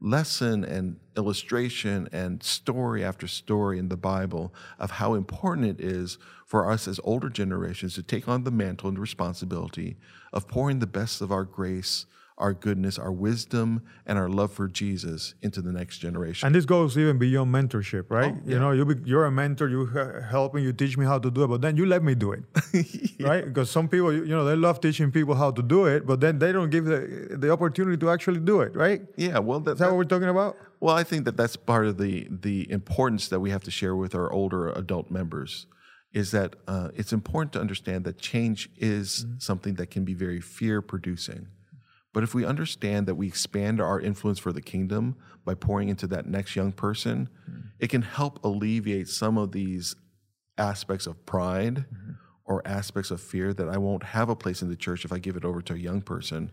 lesson 0.00 0.64
and 0.64 0.98
illustration 1.16 2.08
and 2.12 2.42
story 2.42 3.04
after 3.04 3.26
story 3.26 3.78
in 3.78 3.88
the 3.88 3.96
Bible 3.96 4.54
of 4.78 4.92
how 4.92 5.14
important 5.14 5.66
it 5.66 5.80
is 5.80 6.18
for 6.44 6.70
us 6.70 6.86
as 6.86 7.00
older 7.02 7.28
generations 7.28 7.94
to 7.94 8.02
take 8.02 8.28
on 8.28 8.44
the 8.44 8.50
mantle 8.50 8.88
and 8.88 8.98
responsibility 8.98 9.96
of 10.32 10.46
pouring 10.46 10.78
the 10.78 10.86
best 10.86 11.20
of 11.20 11.32
our 11.32 11.44
grace, 11.44 12.06
our 12.38 12.52
goodness, 12.52 12.98
our 12.98 13.10
wisdom, 13.12 13.82
and 14.04 14.18
our 14.18 14.28
love 14.28 14.52
for 14.52 14.68
Jesus 14.68 15.34
into 15.40 15.62
the 15.62 15.72
next 15.72 15.98
generation. 15.98 16.46
And 16.46 16.54
this 16.54 16.66
goes 16.66 16.96
even 16.98 17.16
beyond 17.18 17.54
mentorship, 17.54 18.04
right? 18.10 18.34
Oh, 18.36 18.42
You 18.50 18.58
know, 18.58 18.72
you 18.72 18.84
be, 18.84 18.96
you're 19.08 19.24
a 19.24 19.30
mentor, 19.30 19.68
you 19.68 19.86
he- 19.86 20.22
help 20.28 20.52
me, 20.54 20.62
you 20.62 20.72
teach 20.74 20.98
me 20.98 21.06
how 21.06 21.18
to 21.18 21.30
do 21.30 21.44
it, 21.44 21.48
but 21.48 21.62
then 21.62 21.76
you 21.78 21.86
let 21.86 22.02
me 22.02 22.14
do 22.14 22.32
it, 22.32 22.42
right? 23.20 23.44
Because 23.44 23.70
some 23.70 23.88
people, 23.88 24.12
you 24.12 24.26
know, 24.26 24.44
they 24.44 24.54
love 24.56 24.80
teaching 24.80 25.10
people 25.10 25.34
how 25.34 25.50
to 25.50 25.62
do 25.62 25.86
it, 25.86 26.06
but 26.06 26.20
then 26.20 26.38
they 26.38 26.52
don't 26.52 26.68
give 26.68 26.84
the, 26.84 27.36
the 27.38 27.50
opportunity 27.50 27.96
to 27.96 28.10
actually 28.10 28.40
do 28.40 28.60
it, 28.60 28.76
right? 28.76 29.00
yeah, 29.16 29.38
well, 29.38 29.60
that, 29.60 29.72
Is 29.72 29.78
that 29.78 29.88
what 29.88 29.96
we're 29.96 30.04
talking 30.04 30.28
about? 30.28 30.56
Well, 30.78 30.94
I 30.94 31.04
think 31.04 31.24
that 31.24 31.38
that's 31.38 31.56
part 31.56 31.86
of 31.86 31.96
the 31.96 32.28
the 32.30 32.70
importance 32.70 33.28
that 33.28 33.40
we 33.40 33.48
have 33.50 33.62
to 33.64 33.70
share 33.70 33.96
with 33.96 34.14
our 34.14 34.30
older 34.30 34.68
adult 34.72 35.10
members 35.10 35.66
is 36.12 36.30
that 36.32 36.54
uh, 36.68 36.88
it's 36.94 37.12
important 37.14 37.52
to 37.54 37.60
understand 37.60 38.04
that 38.04 38.18
change 38.18 38.68
is 38.76 39.24
something 39.38 39.74
that 39.76 39.90
can 39.90 40.04
be 40.04 40.12
very 40.12 40.40
fear 40.40 40.82
producing. 40.82 41.46
But 42.16 42.24
if 42.24 42.34
we 42.34 42.46
understand 42.46 43.06
that 43.08 43.16
we 43.16 43.26
expand 43.26 43.78
our 43.78 44.00
influence 44.00 44.38
for 44.38 44.50
the 44.50 44.62
kingdom 44.62 45.16
by 45.44 45.52
pouring 45.52 45.90
into 45.90 46.06
that 46.06 46.24
next 46.24 46.56
young 46.56 46.72
person, 46.72 47.28
mm-hmm. 47.46 47.60
it 47.78 47.90
can 47.90 48.00
help 48.00 48.42
alleviate 48.42 49.08
some 49.08 49.36
of 49.36 49.52
these 49.52 49.94
aspects 50.56 51.06
of 51.06 51.26
pride 51.26 51.84
mm-hmm. 51.92 52.12
or 52.46 52.66
aspects 52.66 53.10
of 53.10 53.20
fear 53.20 53.52
that 53.52 53.68
I 53.68 53.76
won't 53.76 54.02
have 54.02 54.30
a 54.30 54.34
place 54.34 54.62
in 54.62 54.70
the 54.70 54.76
church 54.76 55.04
if 55.04 55.12
I 55.12 55.18
give 55.18 55.36
it 55.36 55.44
over 55.44 55.60
to 55.60 55.74
a 55.74 55.76
young 55.76 56.00
person. 56.00 56.50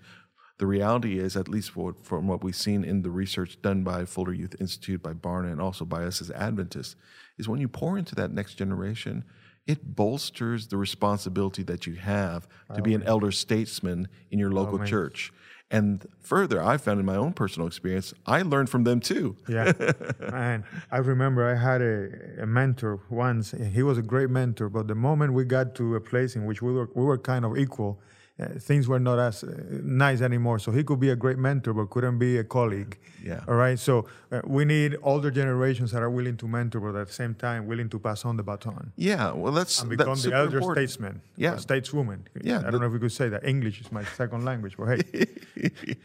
The 0.57 0.67
reality 0.67 1.17
is, 1.17 1.37
at 1.37 1.47
least 1.47 1.71
from 1.71 2.27
what 2.27 2.43
we've 2.43 2.53
seen 2.53 2.83
in 2.83 3.01
the 3.01 3.09
research 3.09 3.61
done 3.61 3.85
by 3.85 4.03
Fuller 4.03 4.33
Youth 4.33 4.57
Institute, 4.59 5.01
by 5.01 5.13
Barna, 5.13 5.49
and 5.49 5.61
also 5.61 5.85
by 5.85 6.03
us 6.03 6.19
as 6.19 6.29
Adventists, 6.29 6.97
is 7.37 7.47
when 7.47 7.61
you 7.61 7.69
pour 7.69 7.97
into 7.97 8.15
that 8.15 8.33
next 8.33 8.55
generation, 8.55 9.23
it 9.65 9.95
bolsters 9.95 10.67
the 10.67 10.75
responsibility 10.77 11.63
that 11.63 11.87
you 11.87 11.95
have 11.95 12.49
to 12.73 12.79
oh, 12.79 12.81
be 12.81 12.93
an 12.93 13.03
elder 13.03 13.31
statesman 13.31 14.09
in 14.29 14.39
your 14.39 14.51
local 14.51 14.81
oh, 14.81 14.85
church. 14.85 15.31
And 15.71 16.05
further, 16.19 16.61
I 16.61 16.77
found 16.77 16.99
in 16.99 17.05
my 17.05 17.15
own 17.15 17.33
personal 17.33 17.67
experience, 17.67 18.13
I 18.27 18.43
learned 18.43 18.69
from 18.69 18.83
them 18.83 18.99
too. 18.99 19.35
Yeah, 19.49 19.73
and 20.31 20.63
I 20.91 20.97
remember 20.97 21.49
I 21.49 21.55
had 21.55 21.81
a, 21.81 22.43
a 22.43 22.45
mentor 22.45 22.99
once. 23.09 23.51
He 23.51 23.81
was 23.81 23.97
a 23.97 24.03
great 24.03 24.29
mentor, 24.29 24.69
but 24.69 24.87
the 24.87 24.95
moment 24.95 25.33
we 25.33 25.45
got 25.45 25.73
to 25.75 25.95
a 25.95 26.01
place 26.01 26.35
in 26.35 26.45
which 26.45 26.61
we 26.61 26.71
were 26.71 26.89
we 26.93 27.03
were 27.03 27.17
kind 27.17 27.43
of 27.43 27.57
equal, 27.57 27.99
uh, 28.39 28.47
things 28.59 28.87
were 28.87 28.99
not 28.99 29.19
as 29.19 29.43
uh, 29.43 29.53
nice 29.83 30.19
anymore. 30.21 30.57
So 30.57 30.71
he 30.71 30.83
could 30.83 30.99
be 30.99 31.11
a 31.11 31.15
great 31.15 31.37
mentor, 31.37 31.71
but 31.73 31.91
couldn't 31.91 32.17
be 32.17 32.37
a 32.39 32.43
colleague. 32.43 32.97
Yeah. 33.23 33.41
All 33.47 33.53
right. 33.53 33.77
So 33.77 34.07
uh, 34.31 34.41
we 34.45 34.65
need 34.65 34.97
older 35.03 35.29
generations 35.29 35.91
that 35.91 36.01
are 36.01 36.09
willing 36.09 36.37
to 36.37 36.47
mentor, 36.47 36.79
but 36.79 36.95
at 36.99 37.07
the 37.07 37.13
same 37.13 37.35
time 37.35 37.67
willing 37.67 37.89
to 37.89 37.99
pass 37.99 38.25
on 38.25 38.35
the 38.37 38.43
baton 38.43 38.91
Yeah, 38.95 39.31
well, 39.33 39.53
that's 39.53 39.81
and 39.81 39.89
become 39.91 40.07
that's 40.07 40.23
the 40.23 40.33
elder 40.33 40.57
important. 40.57 40.89
statesman, 40.89 41.21
Yeah. 41.37 41.55
stateswoman. 41.57 42.21
Yeah, 42.41 42.57
I 42.57 42.61
don't 42.63 42.71
the- 42.73 42.79
know 42.79 42.85
if 42.87 42.93
we 42.93 42.99
could 42.99 43.11
say 43.11 43.29
that. 43.29 43.45
English 43.45 43.79
is 43.81 43.91
my 43.91 44.03
second 44.03 44.43
language, 44.45 44.77
but 44.77 44.87
hey, 44.87 45.27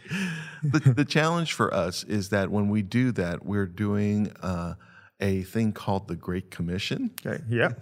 the, 0.63 0.93
the 0.97 1.05
challenge 1.05 1.53
for 1.55 1.73
us 1.73 2.05
is 2.05 2.29
that 2.29 2.51
when 2.51 2.69
we 2.69 2.83
do 2.83 3.13
that, 3.13 3.45
we're 3.45 3.67
doing 3.67 4.31
uh, 4.43 4.75
a 5.21 5.43
thing 5.45 5.73
called 5.73 6.09
the 6.09 6.15
Great 6.17 6.51
Commission. 6.51 7.11
okay, 7.27 7.43
yeah, 7.49 7.73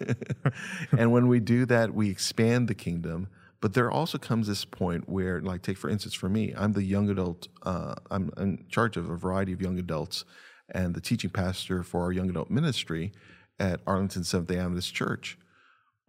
and 0.98 1.12
when 1.12 1.26
we 1.28 1.40
do 1.40 1.66
that, 1.66 1.94
we 1.94 2.10
expand 2.10 2.68
the 2.68 2.74
kingdom. 2.74 3.28
But 3.60 3.74
there 3.74 3.90
also 3.90 4.18
comes 4.18 4.46
this 4.46 4.64
point 4.64 5.08
where, 5.08 5.40
like, 5.40 5.62
take 5.62 5.78
for 5.78 5.88
instance, 5.88 6.14
for 6.14 6.28
me, 6.28 6.52
I'm 6.56 6.72
the 6.72 6.82
young 6.82 7.08
adult, 7.08 7.48
uh, 7.62 7.94
I'm 8.10 8.30
in 8.36 8.64
charge 8.68 8.96
of 8.96 9.08
a 9.08 9.16
variety 9.16 9.52
of 9.52 9.62
young 9.62 9.78
adults 9.78 10.24
and 10.68 10.94
the 10.94 11.00
teaching 11.00 11.30
pastor 11.30 11.82
for 11.82 12.02
our 12.02 12.12
young 12.12 12.28
adult 12.28 12.50
ministry 12.50 13.12
at 13.58 13.80
Arlington 13.86 14.24
Seventh 14.24 14.48
day 14.48 14.58
Adventist 14.58 14.94
Church. 14.94 15.38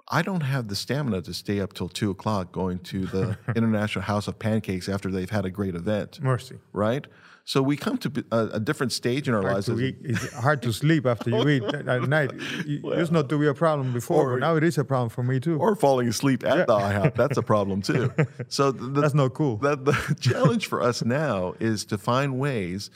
I 0.09 0.21
don't 0.21 0.41
have 0.41 0.67
the 0.69 0.75
stamina 0.75 1.21
to 1.23 1.33
stay 1.33 1.59
up 1.59 1.73
till 1.73 1.89
two 1.89 2.09
o'clock 2.11 2.51
going 2.51 2.79
to 2.79 3.05
the 3.07 3.37
International 3.55 4.03
House 4.03 4.27
of 4.27 4.39
Pancakes 4.39 4.87
after 4.87 5.11
they've 5.11 5.29
had 5.29 5.45
a 5.45 5.49
great 5.49 5.75
event, 5.75 6.21
mercy. 6.21 6.57
right? 6.71 7.05
So 7.43 7.61
we 7.61 7.77
come 7.77 7.97
to 7.99 8.25
a, 8.31 8.37
a 8.53 8.59
different 8.59 8.91
stage 8.91 9.29
in 9.29 9.33
our 9.33 9.41
Hard 9.41 9.53
lives. 9.67 9.69
eat. 9.81 9.95
It's 10.01 10.33
hard 10.33 10.61
to 10.63 10.73
sleep 10.73 11.05
after 11.05 11.29
you 11.29 11.47
eat 11.47 11.63
at 11.87 12.01
night. 12.03 12.31
It 12.33 12.83
used 12.83 13.11
not 13.13 13.29
to 13.29 13.37
be 13.39 13.47
a 13.47 13.53
problem 13.53 13.93
before, 13.93 14.33
but 14.33 14.41
now 14.41 14.57
it 14.57 14.63
is 14.65 14.77
a 14.77 14.83
problem 14.83 15.09
for 15.09 15.23
me 15.23 15.39
too. 15.39 15.57
or 15.57 15.73
falling 15.75 16.09
asleep 16.09 16.43
at 16.45 16.67
the 16.67 16.73
IHOP. 16.77 17.15
That's 17.15 17.37
a 17.37 17.41
problem 17.41 17.81
too. 17.81 18.11
So 18.49 18.71
the, 18.71 18.87
the- 18.87 19.01
That's 19.01 19.13
not 19.13 19.33
cool. 19.33 19.57
That 19.57 19.85
the 19.85 20.15
challenge 20.19 20.67
for 20.67 20.81
us 20.81 21.03
now 21.05 21.53
is 21.61 21.85
to 21.85 21.97
find 21.97 22.37
ways 22.37 22.89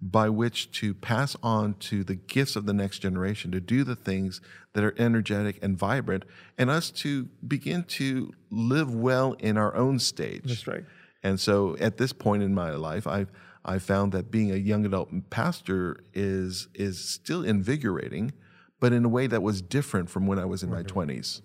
by 0.00 0.28
which 0.28 0.70
to 0.70 0.94
pass 0.94 1.36
on 1.42 1.74
to 1.74 2.04
the 2.04 2.14
gifts 2.14 2.54
of 2.54 2.66
the 2.66 2.72
next 2.72 3.00
generation 3.00 3.50
to 3.50 3.60
do 3.60 3.82
the 3.82 3.96
things 3.96 4.40
that 4.74 4.84
are 4.84 4.94
energetic 4.98 5.58
and 5.62 5.76
vibrant, 5.76 6.24
and 6.56 6.70
us 6.70 6.90
to 6.90 7.28
begin 7.46 7.82
to 7.82 8.32
live 8.50 8.94
well 8.94 9.32
in 9.34 9.56
our 9.56 9.74
own 9.74 9.98
stage. 9.98 10.44
That's 10.44 10.66
right. 10.66 10.84
And 11.22 11.40
so 11.40 11.76
at 11.80 11.96
this 11.96 12.12
point 12.12 12.42
in 12.42 12.54
my 12.54 12.70
life, 12.70 13.06
I've 13.06 13.30
I 13.64 13.78
found 13.78 14.12
that 14.12 14.30
being 14.30 14.50
a 14.52 14.56
young 14.56 14.86
adult 14.86 15.10
pastor 15.30 15.98
is 16.14 16.68
is 16.74 17.04
still 17.04 17.44
invigorating, 17.44 18.32
but 18.80 18.92
in 18.92 19.04
a 19.04 19.08
way 19.08 19.26
that 19.26 19.42
was 19.42 19.60
different 19.60 20.10
from 20.10 20.26
when 20.26 20.38
I 20.38 20.44
was 20.44 20.62
in 20.62 20.70
my 20.70 20.82
twenties. 20.82 21.42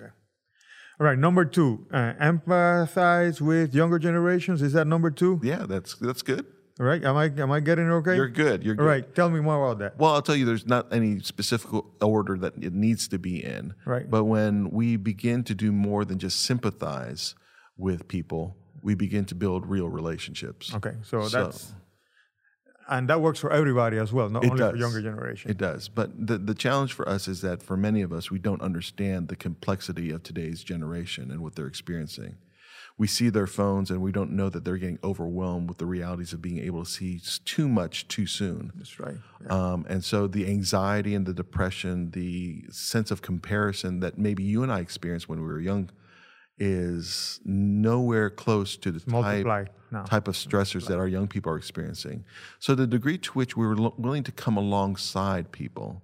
All 0.99 1.07
right, 1.07 1.17
number 1.17 1.43
two, 1.43 1.87
uh, 1.91 2.13
empathize 2.21 3.41
with 3.41 3.73
younger 3.73 3.97
generations. 3.97 4.61
Is 4.61 4.73
that 4.73 4.85
number 4.85 5.09
two? 5.09 5.41
Yeah, 5.43 5.65
that's 5.67 5.95
that's 5.95 6.21
good. 6.21 6.45
All 6.79 6.85
right, 6.87 7.03
am 7.03 7.15
I 7.15 7.25
am 7.25 7.51
I 7.51 7.59
getting 7.59 7.85
it 7.87 7.91
okay? 7.91 8.15
You're 8.15 8.27
good. 8.29 8.63
You're 8.63 8.73
good. 8.73 8.81
All 8.81 8.87
right, 8.87 9.15
tell 9.15 9.29
me 9.29 9.39
more 9.39 9.63
about 9.63 9.77
that. 9.79 9.99
Well, 9.99 10.11
I'll 10.13 10.23
tell 10.23 10.35
you, 10.35 10.45
there's 10.45 10.65
not 10.65 10.91
any 10.91 11.19
specific 11.19 11.69
order 12.01 12.35
that 12.39 12.53
it 12.63 12.73
needs 12.73 13.07
to 13.09 13.19
be 13.19 13.43
in. 13.43 13.75
Right. 13.85 14.09
But 14.09 14.23
when 14.23 14.71
we 14.71 14.95
begin 14.97 15.43
to 15.43 15.53
do 15.53 15.71
more 15.71 16.03
than 16.03 16.17
just 16.17 16.41
sympathize 16.41 17.35
with 17.77 18.07
people, 18.07 18.57
we 18.81 18.95
begin 18.95 19.25
to 19.25 19.35
build 19.35 19.67
real 19.67 19.87
relationships. 19.87 20.73
Okay, 20.73 20.95
so 21.03 21.27
So- 21.27 21.43
that's 21.43 21.73
and 22.89 23.07
that 23.09 23.21
works 23.21 23.39
for 23.39 23.51
everybody 23.51 23.97
as 23.97 24.11
well, 24.11 24.29
not 24.29 24.43
only 24.43 24.57
does. 24.57 24.71
for 24.71 24.77
younger 24.77 25.01
generation. 25.01 25.49
It 25.49 25.57
does. 25.57 25.87
But 25.87 26.27
the, 26.27 26.37
the 26.37 26.53
challenge 26.53 26.91
for 26.91 27.07
us 27.07 27.27
is 27.29 27.39
that 27.41 27.63
for 27.63 27.77
many 27.77 28.01
of 28.01 28.11
us, 28.11 28.29
we 28.29 28.39
don't 28.39 28.61
understand 28.61 29.29
the 29.29 29.37
complexity 29.37 30.11
of 30.11 30.23
today's 30.23 30.63
generation 30.63 31.31
and 31.31 31.39
what 31.41 31.55
they're 31.55 31.67
experiencing. 31.67 32.35
We 32.97 33.07
see 33.07 33.29
their 33.29 33.47
phones 33.47 33.89
and 33.89 34.01
we 34.01 34.11
don't 34.11 34.31
know 34.31 34.49
that 34.49 34.63
they're 34.63 34.77
getting 34.77 34.99
overwhelmed 35.03 35.67
with 35.67 35.79
the 35.79 35.85
realities 35.85 36.31
of 36.31 36.41
being 36.41 36.59
able 36.59 36.83
to 36.83 36.89
see 36.89 37.19
too 37.43 37.67
much 37.67 38.07
too 38.07 38.27
soon. 38.27 38.71
That's 38.75 38.99
right. 38.99 39.17
Um, 39.49 39.85
and 39.89 40.03
so 40.03 40.27
the 40.27 40.47
anxiety 40.47 41.15
and 41.15 41.25
the 41.25 41.33
depression, 41.33 42.11
the 42.11 42.65
sense 42.69 43.09
of 43.09 43.21
comparison 43.21 43.99
that 44.01 44.17
maybe 44.17 44.43
you 44.43 44.61
and 44.61 44.71
I 44.71 44.79
experienced 44.79 45.27
when 45.27 45.39
we 45.39 45.47
were 45.47 45.59
young 45.59 45.89
is 46.59 47.39
nowhere 47.43 48.29
close 48.29 48.77
to 48.77 48.91
the 48.91 48.99
type, 48.99 49.71
now. 49.91 50.03
type 50.03 50.27
of 50.27 50.35
stressors 50.35 50.85
that 50.87 50.99
our 50.99 51.07
young 51.07 51.27
people 51.27 51.51
are 51.51 51.57
experiencing. 51.57 52.23
So 52.59 52.75
the 52.75 52.85
degree 52.85 53.17
to 53.17 53.31
which 53.31 53.57
we 53.57 53.65
were 53.65 53.75
willing 53.97 54.23
to 54.23 54.31
come 54.31 54.55
alongside 54.55 55.51
people 55.51 56.03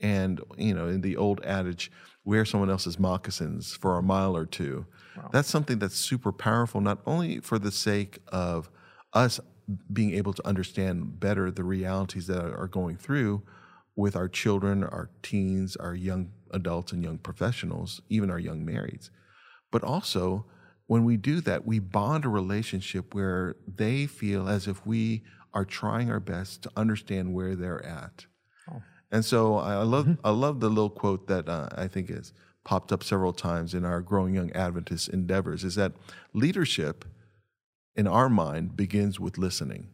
and, 0.00 0.40
you 0.58 0.74
know, 0.74 0.88
in 0.88 1.00
the 1.00 1.16
old 1.16 1.42
adage, 1.44 1.90
wear 2.24 2.44
someone 2.44 2.68
else's 2.68 2.98
moccasins 2.98 3.74
for 3.74 3.96
a 3.96 4.02
mile 4.02 4.36
or 4.36 4.44
two, 4.44 4.84
that's 5.32 5.48
something 5.48 5.78
that's 5.78 5.96
super 5.96 6.32
powerful, 6.32 6.80
not 6.80 6.98
only 7.06 7.40
for 7.40 7.58
the 7.58 7.72
sake 7.72 8.18
of 8.28 8.70
us 9.12 9.40
being 9.92 10.14
able 10.14 10.32
to 10.32 10.46
understand 10.46 11.18
better 11.18 11.50
the 11.50 11.64
realities 11.64 12.26
that 12.28 12.40
are 12.40 12.68
going 12.68 12.96
through 12.96 13.42
with 13.96 14.14
our 14.14 14.28
children, 14.28 14.84
our 14.84 15.10
teens, 15.22 15.74
our 15.76 15.94
young 15.94 16.30
adults 16.52 16.92
and 16.92 17.02
young 17.02 17.18
professionals, 17.18 18.00
even 18.08 18.30
our 18.30 18.38
young 18.38 18.64
marrieds. 18.64 19.10
But 19.70 19.82
also, 19.82 20.46
when 20.86 21.04
we 21.04 21.16
do 21.16 21.40
that, 21.40 21.66
we 21.66 21.78
bond 21.80 22.24
a 22.24 22.28
relationship 22.28 23.14
where 23.14 23.56
they 23.66 24.06
feel 24.06 24.48
as 24.48 24.68
if 24.68 24.86
we 24.86 25.24
are 25.52 25.64
trying 25.64 26.10
our 26.10 26.20
best 26.20 26.62
to 26.62 26.70
understand 26.76 27.34
where 27.34 27.56
they're 27.56 27.84
at. 27.84 28.26
And 29.10 29.24
so 29.24 29.56
I 29.56 29.82
love 29.82 30.18
I 30.24 30.30
love 30.30 30.60
the 30.60 30.68
little 30.68 30.90
quote 30.90 31.26
that 31.28 31.48
uh, 31.48 31.68
I 31.72 31.88
think 31.88 32.10
has 32.10 32.32
popped 32.66 32.90
up 32.90 33.04
several 33.04 33.32
times 33.32 33.74
in 33.74 33.84
our 33.84 34.02
growing 34.02 34.34
young 34.34 34.50
Adventist 34.52 35.08
endeavors 35.08 35.62
is 35.62 35.76
that 35.76 35.92
leadership 36.34 37.04
in 37.94 38.08
our 38.08 38.28
mind 38.28 38.76
begins 38.76 39.20
with 39.20 39.38
listening. 39.38 39.88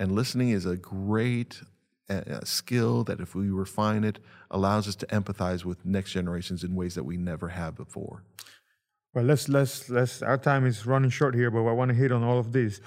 And 0.00 0.12
listening 0.12 0.50
is 0.50 0.66
a 0.66 0.76
great 0.76 1.62
uh, 2.10 2.40
skill 2.42 3.04
that, 3.04 3.20
if 3.20 3.34
we 3.34 3.48
refine 3.50 4.02
it, 4.02 4.18
allows 4.50 4.88
us 4.88 4.96
to 4.96 5.06
empathize 5.06 5.64
with 5.64 5.84
next 5.84 6.12
generations 6.12 6.64
in 6.64 6.74
ways 6.74 6.94
that 6.96 7.04
we 7.04 7.16
never 7.16 7.48
have 7.48 7.76
before. 7.76 8.24
Well, 9.14 9.24
let's 9.24 9.48
let's 9.48 9.88
let's. 9.88 10.22
Our 10.22 10.38
time 10.38 10.66
is 10.66 10.86
running 10.86 11.10
short 11.10 11.34
here, 11.34 11.50
but 11.50 11.60
I 11.66 11.72
want 11.72 11.90
to 11.90 11.94
hit 11.94 12.10
on 12.12 12.22
all 12.22 12.38
of 12.38 12.52
this. 12.52 12.80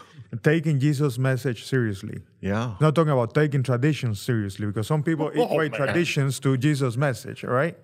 Taking 0.43 0.79
Jesus' 0.79 1.17
message 1.17 1.65
seriously. 1.65 2.21
Yeah. 2.41 2.75
Not 2.79 2.95
talking 2.95 3.11
about 3.11 3.33
taking 3.33 3.63
traditions 3.63 4.21
seriously, 4.21 4.65
because 4.65 4.87
some 4.87 5.03
people 5.03 5.29
equate 5.43 5.73
traditions 5.73 6.39
to 6.41 6.57
Jesus' 6.57 6.97
message. 6.97 7.43
All 7.45 7.53
right. 7.53 7.77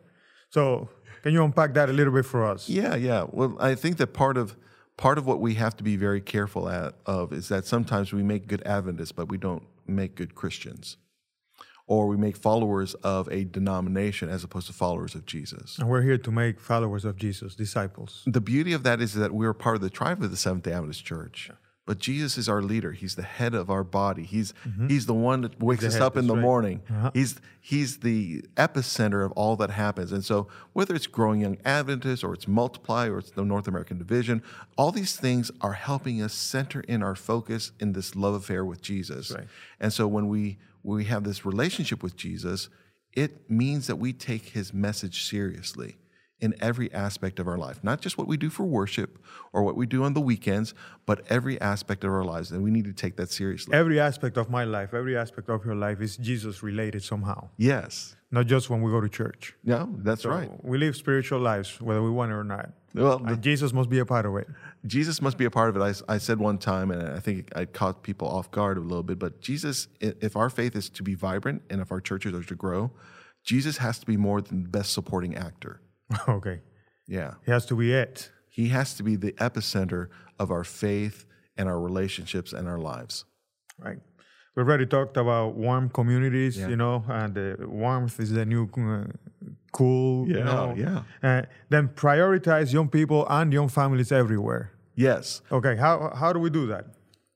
So, 0.50 0.90
can 1.24 1.34
you 1.34 1.44
unpack 1.44 1.74
that 1.74 1.90
a 1.90 1.94
little 1.94 2.14
bit 2.14 2.26
for 2.26 2.46
us? 2.46 2.70
Yeah, 2.70 2.96
yeah. 2.96 3.26
Well, 3.30 3.58
I 3.60 3.76
think 3.76 3.98
that 3.98 4.14
part 4.14 4.38
of 4.38 4.56
part 4.98 5.18
of 5.18 5.26
what 5.26 5.40
we 5.40 5.54
have 5.54 5.78
to 5.78 5.84
be 5.84 5.96
very 5.96 6.22
careful 6.22 6.68
at, 6.68 6.96
of 7.06 7.32
is 7.32 7.48
that 7.50 7.66
sometimes 7.66 8.12
we 8.12 8.24
make 8.24 8.48
good 8.48 8.64
Adventists, 8.66 9.12
but 9.12 9.30
we 9.30 9.38
don't 9.38 9.64
make 9.86 10.16
good 10.16 10.34
Christians, 10.36 10.98
or 11.86 12.08
we 12.08 12.18
make 12.18 12.36
followers 12.36 12.96
of 12.96 13.28
a 13.30 13.44
denomination 13.44 14.30
as 14.30 14.44
opposed 14.44 14.68
to 14.68 14.74
followers 14.74 15.16
of 15.16 15.26
Jesus. 15.26 15.78
And 15.78 15.88
we're 15.88 16.02
here 16.02 16.18
to 16.18 16.32
make 16.32 16.60
followers 16.60 17.06
of 17.06 17.16
Jesus, 17.16 17.56
disciples. 17.56 18.24
The 18.26 18.42
beauty 18.42 18.74
of 18.74 18.84
that 18.84 19.00
is 19.02 19.14
that 19.14 19.34
we're 19.34 19.54
part 19.54 19.76
of 19.76 19.82
the 19.82 19.90
tribe 19.90 20.22
of 20.24 20.32
the 20.32 20.38
Seventh 20.38 20.64
Day 20.64 20.74
Adventist 20.74 21.06
Church. 21.06 21.52
But 21.88 22.00
Jesus 22.00 22.38
is 22.38 22.50
our 22.50 22.62
leader. 22.62 22.92
He's 22.92 23.16
the 23.16 23.24
head 23.24 23.56
of 23.56 23.70
our 23.70 23.86
body. 23.86 24.24
He's 24.24 24.54
he's 24.90 25.06
the 25.06 25.14
one 25.14 25.40
that 25.42 25.58
wakes 25.64 25.86
us 25.86 25.94
head, 25.94 26.02
up 26.02 26.18
in 26.18 26.28
the 26.28 26.36
right. 26.36 26.42
morning. 26.42 26.82
Uh-huh. 26.90 27.12
He's 27.14 27.40
he's 27.62 28.00
the 28.00 28.42
epicenter 28.58 29.26
of 29.26 29.32
all 29.32 29.56
that 29.56 29.70
happens. 29.70 30.12
And 30.12 30.24
so 30.24 30.50
whether 30.74 30.94
it's 30.94 31.08
growing 31.08 31.40
young 31.40 31.58
Adventists 31.64 32.26
or 32.26 32.34
it's 32.34 32.46
multiply 32.46 33.08
or 33.08 33.20
it's 33.20 33.32
the 33.32 33.46
North 33.46 33.70
American 33.70 33.98
division, 33.98 34.44
all 34.78 34.92
these 34.92 35.16
things 35.16 35.50
are 35.62 35.74
helping 35.74 36.22
us 36.22 36.34
center 36.34 36.82
in 36.82 37.02
our 37.02 37.16
focus 37.16 37.72
in 37.80 37.94
this 37.94 38.18
love 38.18 38.34
affair 38.34 38.66
with 38.66 38.82
Jesus. 38.82 39.32
right. 39.32 39.48
And 39.80 39.94
so 39.94 40.08
when 40.08 40.28
we 40.28 40.58
when 40.82 40.98
we 40.98 41.06
have 41.06 41.24
this 41.24 41.46
relationship 41.46 42.04
with 42.04 42.18
Jesus, 42.18 42.68
it 43.14 43.50
means 43.50 43.88
that 43.88 43.96
we 43.96 44.12
take 44.12 44.50
his 44.50 44.74
message 44.74 45.24
seriously 45.24 45.96
in 46.40 46.54
every 46.62 46.92
aspect 46.94 47.40
of 47.40 47.48
our 47.48 47.58
life, 47.58 47.84
not 47.84 48.00
just 48.00 48.18
what 48.18 48.28
we 48.28 48.38
do 48.38 48.50
for 48.50 48.64
worship 48.64 49.18
or 49.54 49.64
what 49.64 49.76
we 49.76 49.86
do 49.86 50.04
on 50.04 50.14
the 50.14 50.22
weekends, 50.22 50.74
but 51.06 51.26
every 51.30 51.60
aspect 51.60 52.04
of 52.04 52.12
our 52.12 52.24
lives. 52.24 52.52
And 52.52 52.64
we 52.64 52.70
need 52.70 52.86
to 52.86 52.94
take 52.94 53.16
that 53.18 53.32
seriously. 53.32 53.74
Every 53.74 54.00
aspect 54.00 54.38
of 54.38 54.50
my 54.50 54.64
life, 54.64 54.94
every 54.94 55.18
aspect 55.18 55.50
of 55.50 55.66
your 55.66 55.76
life 55.76 56.00
is 56.00 56.16
Jesus 56.18 56.62
related 56.62 57.04
somehow, 57.04 57.50
yes. 57.58 58.16
not 58.32 58.46
just 58.46 58.70
when 58.70 58.82
we 58.82 58.92
go 58.92 59.02
to 59.02 59.10
church. 59.10 59.56
No, 59.64 59.90
that's 59.98 60.24
So 60.24 60.30
right. 60.30 60.52
We 60.64 60.78
live 60.78 60.96
spiritual 60.96 61.40
lives, 61.40 61.82
whether 61.82 62.04
we 62.04 62.12
want 62.12 62.32
it 62.32 62.36
or 62.36 62.44
not. 62.44 62.70
Well, 62.94 63.20
the- 63.20 63.36
Jesus 63.36 63.74
must 63.74 63.90
be 63.90 64.00
a 64.00 64.06
part 64.06 64.26
of 64.26 64.36
it. 64.36 64.48
Jesus 64.86 65.22
must 65.22 65.38
be 65.38 65.46
a 65.46 65.52
part 65.52 65.70
of 65.70 65.78
it. 65.78 66.04
I, 66.08 66.16
I 66.16 66.18
said 66.20 66.40
one 66.40 66.58
time, 66.58 66.92
and 66.92 67.02
I 67.10 67.20
think 67.20 67.52
I 67.56 67.66
caught 67.66 68.04
people 68.04 68.28
off 68.28 68.52
guard 68.52 68.78
a 68.78 68.82
little 68.82 69.04
bit, 69.04 69.18
but 69.18 69.42
Jesus, 69.42 69.88
if 70.00 70.36
our 70.36 70.50
faith 70.50 70.76
is 70.76 70.90
to 70.92 71.04
be 71.04 71.16
vibrant 71.16 71.64
and 71.70 71.82
if 71.82 71.92
our 71.92 72.02
churches 72.02 72.34
are 72.34 72.44
to 72.44 72.56
grow, 72.56 72.92
Jesus 73.44 73.78
has 73.78 73.98
to 74.00 74.06
be 74.06 74.18
more 74.18 74.42
than 74.42 74.64
the 74.64 74.70
best 74.70 74.94
supporting 74.94 75.36
actor. 75.36 75.82
okay. 76.28 76.62
Yeah. 77.08 77.36
He 77.46 77.52
has 77.52 77.66
to 77.68 77.76
be 77.76 77.94
it. 77.94 78.32
He 78.50 78.70
has 78.70 78.96
to 78.96 79.04
be 79.04 79.16
the 79.16 79.34
epicenter 79.34 80.08
of 80.40 80.52
our 80.52 80.64
faith 80.64 81.26
and 81.58 81.68
our 81.70 81.80
relationships 81.80 82.54
and 82.54 82.68
our 82.68 82.80
lives. 82.80 83.26
Right. 83.80 84.00
We 84.56 84.64
already 84.64 84.88
talked 84.88 85.18
about 85.18 85.54
warm 85.56 85.90
communities, 85.90 86.58
you 86.58 86.76
know, 86.76 87.06
and 87.08 87.36
the 87.36 87.58
warmth 87.68 88.20
is 88.20 88.32
the 88.32 88.44
new 88.46 88.64
uh, 88.76 89.04
cool. 89.72 90.28
you 90.28 90.38
Yeah, 90.40 90.44
know. 90.44 90.76
yeah. 90.76 91.04
Uh, 91.22 91.42
then 91.70 91.90
prioritize 91.90 92.74
young 92.74 92.90
people 92.90 93.28
and 93.30 93.54
young 93.54 93.68
families 93.70 94.12
everywhere. 94.12 94.72
Yes. 94.96 95.42
Okay, 95.52 95.76
how 95.76 96.12
how 96.16 96.34
do 96.34 96.40
we 96.40 96.50
do 96.50 96.66
that? 96.68 96.86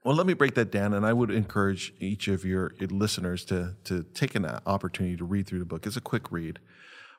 Well, 0.04 0.16
let 0.16 0.26
me 0.26 0.34
break 0.34 0.56
that 0.56 0.72
down, 0.72 0.96
and 0.96 1.06
I 1.06 1.14
would 1.14 1.30
encourage 1.30 1.94
each 2.00 2.28
of 2.28 2.44
your 2.44 2.74
listeners 2.90 3.46
to 3.46 3.76
to 3.84 4.02
take 4.16 4.34
an 4.34 4.46
opportunity 4.66 5.16
to 5.18 5.24
read 5.24 5.46
through 5.46 5.60
the 5.60 5.66
book. 5.66 5.86
It's 5.86 5.98
a 5.98 6.02
quick 6.02 6.32
read, 6.32 6.58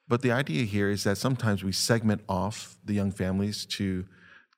but 0.09 0.23
the 0.23 0.33
idea 0.33 0.65
here 0.65 0.91
is 0.91 1.05
that 1.05 1.17
sometimes 1.19 1.63
we 1.65 1.73
segment 1.73 2.23
off 2.29 2.77
the 2.85 2.95
young 2.95 3.11
families 3.13 3.65
to 3.67 4.05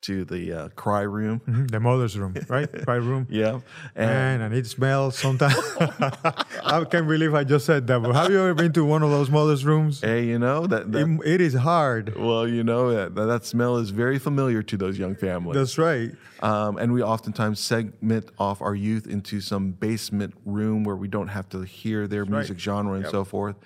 to 0.00 0.22
the 0.26 0.52
uh, 0.52 0.68
cry 0.76 1.00
room, 1.00 1.40
Mhm, 1.48 1.70
The 1.70 1.80
mother's 1.80 2.18
room, 2.18 2.34
right? 2.50 2.70
Cry 2.84 2.96
room. 2.96 3.26
yeah, 3.30 3.60
and 3.96 4.10
Man, 4.10 4.40
and 4.42 4.54
it 4.54 4.66
smells 4.66 5.16
sometimes. 5.18 5.56
I 5.80 6.84
can't 6.90 7.08
believe 7.08 7.34
I 7.34 7.42
just 7.44 7.64
said 7.64 7.86
that. 7.86 8.00
But 8.02 8.12
have 8.14 8.30
you 8.30 8.38
ever 8.38 8.52
been 8.52 8.72
to 8.74 8.84
one 8.84 9.02
of 9.02 9.08
those 9.08 9.30
mother's 9.30 9.64
rooms? 9.64 10.02
hey, 10.02 10.26
you 10.26 10.38
know 10.38 10.66
that, 10.66 10.92
that 10.92 11.08
It, 11.08 11.20
it 11.36 11.40
is 11.40 11.54
hard. 11.54 12.16
well, 12.18 12.46
you 12.46 12.62
know 12.62 12.92
that 12.92 13.14
that 13.14 13.46
smell 13.46 13.78
is 13.78 13.88
very 13.90 14.18
familiar 14.18 14.62
to 14.62 14.76
those 14.76 14.98
young 14.98 15.14
families. 15.14 15.56
That's 15.56 15.78
right. 15.78 16.10
Um, 16.42 16.76
and 16.76 16.92
we 16.92 17.02
oftentimes 17.02 17.58
segment 17.58 18.28
off 18.38 18.60
our 18.60 18.74
youth 18.74 19.06
into 19.06 19.40
some 19.40 19.70
basement 19.72 20.34
room 20.44 20.84
where 20.84 20.96
we 20.96 21.08
don't 21.08 21.28
have 21.28 21.48
to 21.50 21.62
hear 21.62 22.06
their 22.06 22.24
right. 22.24 22.30
music 22.30 22.58
genre 22.58 22.92
and 22.94 23.06
so 23.06 23.24
forth. 23.24 23.56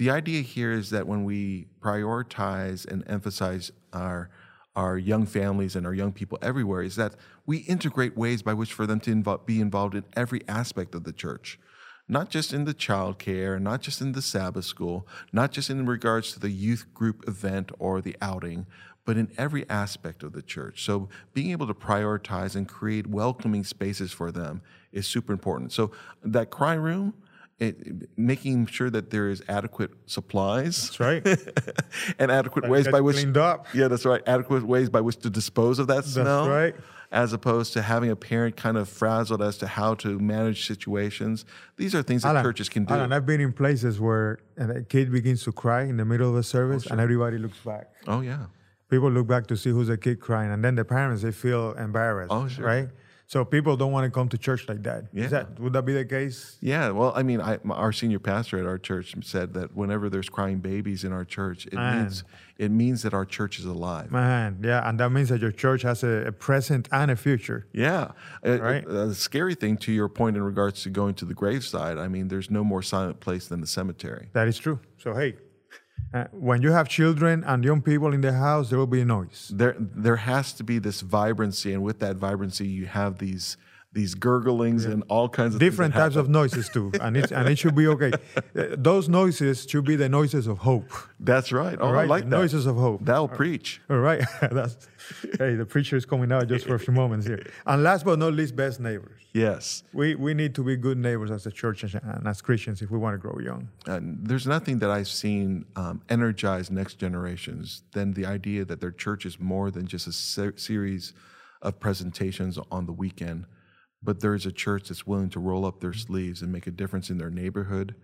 The 0.00 0.08
idea 0.08 0.40
here 0.40 0.72
is 0.72 0.88
that 0.90 1.06
when 1.06 1.24
we 1.24 1.66
prioritize 1.78 2.90
and 2.90 3.04
emphasize 3.06 3.70
our 3.92 4.30
our 4.74 4.96
young 4.96 5.26
families 5.26 5.76
and 5.76 5.84
our 5.84 5.92
young 5.92 6.10
people 6.10 6.38
everywhere, 6.40 6.80
is 6.82 6.96
that 6.96 7.16
we 7.44 7.58
integrate 7.58 8.16
ways 8.16 8.40
by 8.40 8.54
which 8.54 8.72
for 8.72 8.86
them 8.86 8.98
to 9.00 9.14
invo- 9.14 9.44
be 9.44 9.60
involved 9.60 9.94
in 9.94 10.04
every 10.16 10.40
aspect 10.48 10.94
of 10.94 11.04
the 11.04 11.12
church, 11.12 11.58
not 12.08 12.30
just 12.30 12.54
in 12.54 12.64
the 12.64 12.72
child 12.72 13.18
care, 13.18 13.60
not 13.60 13.82
just 13.82 14.00
in 14.00 14.12
the 14.12 14.22
Sabbath 14.22 14.64
school, 14.64 15.06
not 15.34 15.52
just 15.52 15.68
in 15.68 15.84
regards 15.84 16.32
to 16.32 16.40
the 16.40 16.48
youth 16.48 16.86
group 16.94 17.22
event 17.28 17.70
or 17.78 18.00
the 18.00 18.16
outing, 18.22 18.66
but 19.04 19.18
in 19.18 19.30
every 19.36 19.68
aspect 19.68 20.22
of 20.22 20.32
the 20.32 20.40
church. 20.40 20.82
So 20.82 21.10
being 21.34 21.50
able 21.50 21.66
to 21.66 21.74
prioritize 21.74 22.56
and 22.56 22.66
create 22.66 23.06
welcoming 23.06 23.64
spaces 23.64 24.12
for 24.12 24.32
them 24.32 24.62
is 24.92 25.06
super 25.06 25.34
important. 25.34 25.72
So 25.72 25.90
that 26.22 26.48
cry 26.48 26.72
room, 26.72 27.12
it, 27.60 28.08
making 28.18 28.66
sure 28.66 28.88
that 28.90 29.10
there 29.10 29.28
is 29.28 29.42
adequate 29.48 29.90
supplies 30.06 30.82
That's 30.88 31.00
right. 31.00 31.26
and 32.18 32.30
adequate 32.30 32.62
That 32.62 32.70
ways 32.70 32.88
by 32.88 33.00
which 33.00 33.16
cleaned 33.16 33.36
up. 33.36 33.66
yeah 33.74 33.88
that's 33.88 34.04
right 34.04 34.22
adequate 34.26 34.64
ways 34.64 34.88
by 34.88 35.00
which 35.02 35.18
to 35.18 35.30
dispose 35.30 35.78
of 35.78 35.86
that 35.88 36.04
smell 36.04 36.44
That's 36.46 36.48
right. 36.74 36.74
as 37.12 37.32
opposed 37.32 37.72
to 37.74 37.82
having 37.82 38.10
a 38.10 38.16
parent 38.16 38.56
kind 38.56 38.76
of 38.78 38.88
frazzled 38.88 39.42
as 39.42 39.58
to 39.58 39.66
how 39.66 39.94
to 39.96 40.18
manage 40.18 40.66
situations 40.66 41.44
these 41.76 41.94
are 41.94 42.02
things 42.02 42.22
that 42.22 42.30
Alan, 42.30 42.44
churches 42.44 42.68
can 42.68 42.84
do 42.86 42.94
Alan, 42.94 43.12
I've 43.12 43.26
been 43.26 43.40
in 43.40 43.52
places 43.52 44.00
where 44.00 44.38
a 44.56 44.82
kid 44.82 45.12
begins 45.12 45.42
to 45.44 45.52
cry 45.52 45.82
in 45.82 45.96
the 45.98 46.04
middle 46.04 46.28
of 46.30 46.34
the 46.36 46.42
service, 46.42 46.86
oh, 46.88 46.92
and 46.92 47.00
everybody 47.00 47.36
looks 47.38 47.58
back. 47.58 47.90
oh 48.08 48.20
yeah 48.22 48.46
People 48.88 49.08
look 49.08 49.28
back 49.28 49.46
to 49.46 49.56
see 49.56 49.70
who's 49.70 49.86
the 49.86 49.96
kid 49.96 50.18
crying, 50.18 50.50
and 50.50 50.64
then 50.64 50.74
the 50.74 50.84
parents 50.84 51.22
they 51.22 51.30
feel 51.30 51.74
embarrassed. 51.74 52.32
Oh, 52.32 52.48
sure. 52.48 52.64
Right. 52.66 52.88
So 53.30 53.44
people 53.44 53.76
don't 53.76 53.92
want 53.92 54.06
to 54.06 54.10
come 54.10 54.28
to 54.30 54.36
church 54.36 54.68
like 54.68 54.82
that. 54.82 55.04
Yeah. 55.12 55.24
Is 55.26 55.30
that 55.30 55.60
would 55.60 55.72
that 55.74 55.84
be 55.84 55.92
the 55.92 56.04
case? 56.04 56.56
Yeah, 56.60 56.90
well, 56.90 57.12
I 57.14 57.22
mean, 57.22 57.40
I, 57.40 57.58
our 57.70 57.92
senior 57.92 58.18
pastor 58.18 58.58
at 58.58 58.66
our 58.66 58.76
church 58.76 59.14
said 59.22 59.54
that 59.54 59.76
whenever 59.76 60.10
there's 60.10 60.28
crying 60.28 60.58
babies 60.58 61.04
in 61.04 61.12
our 61.12 61.24
church, 61.24 61.66
it 61.66 61.74
Man. 61.74 61.98
means 62.00 62.24
it 62.58 62.72
means 62.72 63.02
that 63.02 63.14
our 63.14 63.24
church 63.24 63.60
is 63.60 63.66
alive. 63.66 64.10
Man, 64.10 64.58
yeah, 64.64 64.82
and 64.88 64.98
that 64.98 65.10
means 65.10 65.28
that 65.28 65.40
your 65.40 65.52
church 65.52 65.82
has 65.82 66.02
a, 66.02 66.26
a 66.26 66.32
present 66.32 66.88
and 66.90 67.08
a 67.08 67.14
future. 67.14 67.68
Yeah, 67.72 68.10
Uh, 68.44 68.58
Right. 68.60 68.84
uh, 68.84 69.06
the 69.06 69.14
scary 69.14 69.54
thing 69.54 69.76
to 69.76 69.92
your 69.92 70.08
point 70.08 70.36
in 70.36 70.42
regards 70.42 70.82
to 70.82 70.90
going 70.90 71.14
to 71.14 71.24
the 71.24 71.34
graveside, 71.34 71.98
I 71.98 72.08
mean, 72.08 72.26
there's 72.26 72.50
no 72.50 72.64
more 72.64 72.82
silent 72.82 73.20
place 73.20 73.46
than 73.46 73.60
the 73.60 73.68
cemetery. 73.68 74.30
That 74.32 74.48
is 74.48 74.58
true. 74.58 74.80
So 74.98 75.14
hey, 75.14 75.36
uh, 76.12 76.24
when 76.32 76.60
you 76.62 76.72
have 76.72 76.88
children 76.88 77.44
and 77.44 77.64
young 77.64 77.82
people 77.82 78.12
in 78.12 78.20
the 78.20 78.32
house, 78.32 78.70
there 78.70 78.78
will 78.78 78.86
be 78.86 79.04
noise. 79.04 79.50
There, 79.54 79.76
there 79.78 80.16
has 80.16 80.52
to 80.54 80.64
be 80.64 80.78
this 80.78 81.02
vibrancy, 81.02 81.72
and 81.72 81.82
with 81.82 82.00
that 82.00 82.16
vibrancy, 82.16 82.66
you 82.66 82.86
have 82.86 83.18
these 83.18 83.56
these 83.92 84.14
gurglings 84.14 84.86
and 84.86 85.02
all 85.08 85.28
kinds 85.28 85.54
of 85.54 85.60
Different 85.60 85.94
types 85.94 86.14
happen. 86.14 86.26
of 86.26 86.28
noises 86.30 86.68
too, 86.68 86.92
and 87.00 87.16
it 87.16 87.32
and 87.32 87.48
it 87.48 87.58
should 87.58 87.74
be 87.74 87.88
okay. 87.88 88.12
Uh, 88.56 88.76
Those 88.76 89.08
noises 89.08 89.66
should 89.68 89.84
be 89.84 89.96
the 89.96 90.08
noises 90.08 90.46
of 90.46 90.58
hope. 90.58 90.90
That's 91.18 91.50
right. 91.50 91.76
Oh, 91.80 91.86
All 91.86 91.90
I 91.90 91.94
right, 92.02 92.08
like 92.08 92.22
that. 92.24 92.30
noises 92.30 92.66
of 92.66 92.76
hope. 92.76 93.04
That'll 93.04 93.26
preach. 93.26 93.80
All 93.90 93.98
right, 93.98 94.22
that's 94.52 94.88
hey, 95.38 95.56
the 95.56 95.66
preacher 95.66 95.96
is 95.96 96.06
coming 96.06 96.30
out 96.30 96.46
just 96.46 96.66
for 96.66 96.76
a 96.76 96.78
few 96.78 96.94
moments 96.94 97.26
here. 97.26 97.44
And 97.66 97.82
last 97.82 98.04
but 98.04 98.18
not 98.20 98.32
least, 98.34 98.54
best 98.54 98.78
neighbors. 98.78 99.20
Yes. 99.32 99.82
We 99.92 100.14
we 100.14 100.34
need 100.34 100.54
to 100.54 100.62
be 100.62 100.76
good 100.76 100.98
neighbors 100.98 101.30
as 101.32 101.46
a 101.46 101.50
church 101.50 101.82
and 101.82 101.94
and 102.02 102.28
as 102.28 102.40
Christians 102.42 102.82
if 102.82 102.90
we 102.92 102.98
want 102.98 103.14
to 103.14 103.18
grow 103.18 103.38
young. 103.40 103.68
And 103.86 104.24
there's 104.24 104.46
nothing 104.46 104.78
that 104.80 104.90
I've 104.90 105.08
seen 105.08 105.64
um, 105.74 106.00
energize 106.08 106.70
next 106.70 106.94
generations 107.00 107.82
than 107.92 108.12
the 108.14 108.24
idea 108.26 108.64
that 108.64 108.80
their 108.80 108.92
church 108.92 109.26
is 109.26 109.40
more 109.40 109.70
than 109.72 109.86
just 109.88 110.06
a 110.06 110.12
se- 110.12 110.52
series 110.56 111.12
of 111.62 111.78
presentations 111.80 112.58
on 112.70 112.86
the 112.86 112.92
weekend, 112.92 113.44
but 114.02 114.20
there's 114.20 114.46
a 114.46 114.52
church 114.52 114.88
that's 114.88 115.06
willing 115.06 115.30
to 115.30 115.40
roll 115.40 115.64
up 115.64 115.80
their 115.80 115.92
sleeves 115.92 116.42
and 116.42 116.52
make 116.52 116.66
a 116.66 116.70
difference 116.70 117.10
in 117.10 117.18
their 117.18 117.30
neighborhood, 117.30 117.94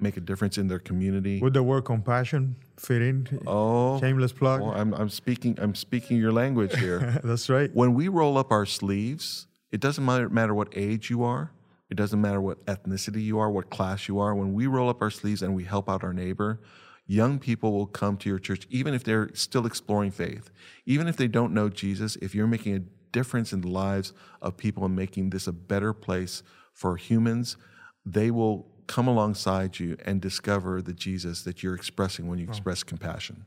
make 0.00 0.16
a 0.16 0.20
difference 0.20 0.58
in 0.58 0.68
their 0.68 0.78
community. 0.78 1.40
Would 1.40 1.54
the 1.54 1.62
word 1.62 1.84
compassion 1.84 2.56
fit 2.76 3.02
in? 3.02 3.40
Oh, 3.46 4.00
shameless 4.00 4.32
plug. 4.32 4.60
well, 4.60 4.72
I'm, 4.72 4.92
I'm 4.94 5.08
speaking. 5.08 5.58
I'm 5.60 5.74
speaking 5.74 6.16
your 6.18 6.32
language 6.32 6.76
here. 6.78 7.20
That's 7.24 7.48
right. 7.48 7.70
when 7.74 7.94
we 7.94 8.08
roll 8.08 8.36
up 8.36 8.50
our 8.50 8.66
sleeves, 8.66 9.46
it 9.70 9.80
doesn't 9.80 10.04
matter, 10.04 10.28
matter 10.28 10.54
what 10.54 10.68
age 10.74 11.10
you 11.10 11.22
are. 11.22 11.52
It 11.88 11.96
doesn't 11.96 12.20
matter 12.20 12.40
what 12.40 12.64
ethnicity 12.66 13.22
you 13.22 13.40
are, 13.40 13.50
what 13.50 13.68
class 13.70 14.06
you 14.06 14.20
are. 14.20 14.34
When 14.34 14.52
we 14.54 14.68
roll 14.68 14.88
up 14.88 15.02
our 15.02 15.10
sleeves 15.10 15.42
and 15.42 15.54
we 15.56 15.64
help 15.64 15.88
out 15.88 16.04
our 16.04 16.12
neighbor, 16.12 16.60
young 17.06 17.40
people 17.40 17.72
will 17.72 17.86
come 17.86 18.16
to 18.18 18.28
your 18.28 18.38
church, 18.38 18.66
even 18.70 18.94
if 18.94 19.02
they're 19.02 19.30
still 19.34 19.66
exploring 19.66 20.12
faith, 20.12 20.50
even 20.86 21.08
if 21.08 21.16
they 21.16 21.26
don't 21.26 21.52
know 21.52 21.68
Jesus. 21.68 22.14
If 22.22 22.32
you're 22.32 22.46
making 22.46 22.76
a 22.76 22.82
difference 23.12 23.52
in 23.52 23.60
the 23.60 23.68
lives 23.68 24.12
of 24.40 24.56
people 24.56 24.84
and 24.84 24.94
making 24.96 25.30
this 25.30 25.46
a 25.46 25.52
better 25.52 25.92
place 25.92 26.42
for 26.72 26.96
humans, 26.96 27.56
they 28.04 28.30
will 28.30 28.66
come 28.86 29.06
alongside 29.06 29.78
you 29.78 29.96
and 30.04 30.20
discover 30.20 30.82
the 30.82 30.92
Jesus 30.92 31.42
that 31.42 31.62
you're 31.62 31.74
expressing 31.74 32.26
when 32.28 32.38
you 32.38 32.46
express 32.48 32.82
compassion. 32.82 33.44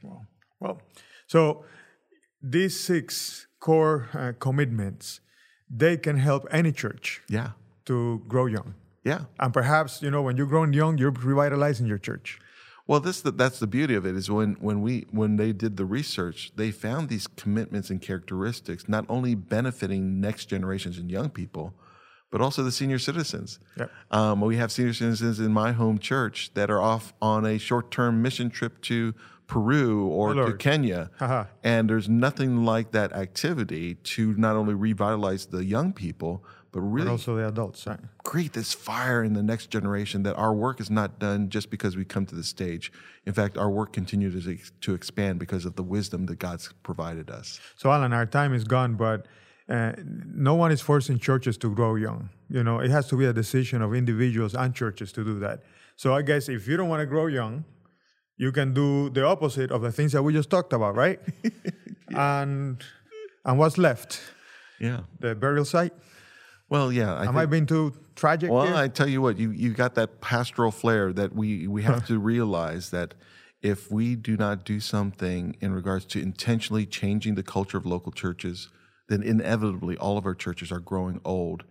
Well, 0.59 0.81
so 1.27 1.65
these 2.41 2.79
six 2.79 3.47
core 3.59 4.09
uh, 4.13 4.33
commitments, 4.39 5.19
they 5.69 5.97
can 5.97 6.17
help 6.17 6.47
any 6.51 6.71
church 6.71 7.21
Yeah. 7.29 7.51
to 7.85 8.21
grow 8.27 8.45
young. 8.45 8.75
Yeah. 9.03 9.25
And 9.39 9.53
perhaps, 9.53 10.01
you 10.01 10.09
know, 10.11 10.21
when 10.21 10.37
you're 10.37 10.47
growing 10.47 10.71
young, 10.73 10.97
you're 10.97 11.11
revitalizing 11.11 11.87
your 11.87 11.97
church. 11.97 12.39
Well, 12.85 12.99
this 12.99 13.21
that's 13.21 13.59
the 13.59 13.67
beauty 13.67 13.95
of 13.95 14.05
it 14.05 14.15
is 14.15 14.29
when 14.29 14.55
when 14.55 14.81
we 14.81 15.05
when 15.11 15.37
they 15.37 15.53
did 15.53 15.77
the 15.77 15.85
research, 15.85 16.51
they 16.55 16.69
found 16.71 17.07
these 17.09 17.27
commitments 17.27 17.89
and 17.89 18.01
characteristics 18.01 18.89
not 18.89 19.05
only 19.07 19.35
benefiting 19.35 20.19
next 20.19 20.45
generations 20.45 20.97
and 20.97 21.09
young 21.09 21.29
people, 21.29 21.73
but 22.29 22.41
also 22.41 22.61
the 22.61 22.71
senior 22.73 22.99
citizens. 22.99 23.57
Yep. 23.77 23.91
Um, 24.11 24.41
we 24.41 24.57
have 24.57 24.71
senior 24.71 24.91
citizens 24.93 25.39
in 25.39 25.53
my 25.53 25.71
home 25.71 25.97
church 25.97 26.51
that 26.55 26.69
are 26.69 26.81
off 26.81 27.13
on 27.21 27.45
a 27.45 27.57
short-term 27.57 28.21
mission 28.21 28.49
trip 28.49 28.81
to 28.81 29.13
Peru 29.47 30.07
or 30.07 30.31
Oh, 30.37 30.47
to. 30.47 30.53
Kenya, 30.57 31.09
Haha. 31.19 31.45
and 31.63 31.89
there's 31.89 32.09
nothing 32.09 32.65
like 32.65 32.91
that 32.91 33.13
activity 33.13 33.95
to 33.95 34.33
not 34.33 34.55
only 34.55 34.73
revitalize 34.73 35.45
the 35.47 35.63
young 35.63 35.93
people, 35.93 36.43
but 36.73 36.81
really 36.81 37.09
also 37.09 37.35
the 37.37 37.47
adults. 37.47 37.87
Right? 37.87 37.99
create 38.23 38.53
this 38.53 38.73
fire 38.73 39.23
in 39.23 39.33
the 39.33 39.43
next 39.43 39.69
generation 39.69 40.23
that 40.23 40.35
our 40.35 40.53
work 40.53 40.81
is 40.81 40.89
not 40.89 41.19
done 41.19 41.49
just 41.49 41.69
because 41.69 41.95
we 41.95 42.03
come 42.03 42.25
to 42.25 42.35
the 42.35 42.43
stage. 42.43 42.91
In 43.25 43.33
fact, 43.33 43.57
our 43.57 43.69
work 43.69 43.93
continues 43.93 44.43
to, 44.43 44.57
to 44.81 44.93
expand 44.93 45.39
because 45.39 45.65
of 45.65 45.75
the 45.75 45.83
wisdom 45.83 46.25
that 46.25 46.39
God's 46.39 46.73
provided 46.83 47.29
us. 47.29 47.59
So, 47.77 47.91
Alan, 47.91 48.11
our 48.11 48.25
time 48.25 48.53
is 48.53 48.63
gone, 48.63 48.95
but 48.95 49.27
uh, 49.69 49.93
no 49.97 50.55
one 50.55 50.71
is 50.71 50.81
forcing 50.81 51.19
churches 51.19 51.57
to 51.59 51.73
grow 51.73 51.95
young. 51.95 52.29
You 52.49 52.63
know, 52.63 52.79
it 52.79 52.89
has 52.89 53.07
to 53.09 53.15
be 53.15 53.25
a 53.25 53.33
decision 53.33 53.81
of 53.81 53.93
individuals 53.93 54.55
and 54.55 54.73
churches 54.73 55.11
to 55.13 55.23
do 55.23 55.39
that. 55.39 55.63
So, 55.95 56.15
I 56.15 56.23
guess 56.23 56.49
if 56.49 56.67
you 56.67 56.75
don't 56.75 56.89
want 56.89 57.01
to 57.01 57.05
grow 57.05 57.27
young, 57.27 57.65
you 58.35 58.51
can 58.51 58.73
do 58.73 59.11
the 59.11 59.25
opposite 59.25 59.71
of 59.71 59.81
the 59.81 59.91
things 59.91 60.11
that 60.13 60.23
we 60.23 60.33
just 60.33 60.49
talked 60.49 60.73
about, 60.73 60.95
right? 60.95 61.19
And 62.15 62.83
and 63.45 63.57
what's 63.57 63.77
left? 63.77 64.21
Yeah. 64.79 65.01
The 65.19 65.35
burial 65.35 65.65
site. 65.65 65.93
Well, 66.73 66.91
yeah. 66.91 67.13
I 67.13 67.25
Am 67.25 67.37
I 67.37 67.41
think- 67.41 67.51
being 67.51 67.65
too 67.67 67.93
tragic? 68.15 68.49
Well, 68.49 68.65
here? 68.65 68.75
I 68.75 68.87
tell 68.87 69.07
you 69.07 69.21
what, 69.21 69.37
you 69.37 69.51
you 69.51 69.73
got 69.73 69.93
that 69.93 70.21
pastoral 70.21 70.71
flair 70.71 71.13
that 71.13 71.35
we 71.35 71.67
we 71.67 71.83
have 71.83 72.07
to 72.07 72.17
realize 72.17 72.89
that 72.89 73.13
if 73.61 73.91
we 73.91 74.15
do 74.15 74.35
not 74.35 74.65
do 74.65 74.79
something 74.79 75.55
in 75.61 75.71
regards 75.71 76.05
to 76.05 76.19
intentionally 76.19 76.87
changing 76.87 77.35
the 77.35 77.43
culture 77.43 77.77
of 77.77 77.85
local 77.85 78.11
churches, 78.11 78.69
then 79.07 79.21
inevitably 79.21 79.95
all 79.97 80.17
of 80.17 80.25
our 80.25 80.33
churches 80.33 80.71
are 80.71 80.79
growing 80.79 81.21
old 81.23 81.63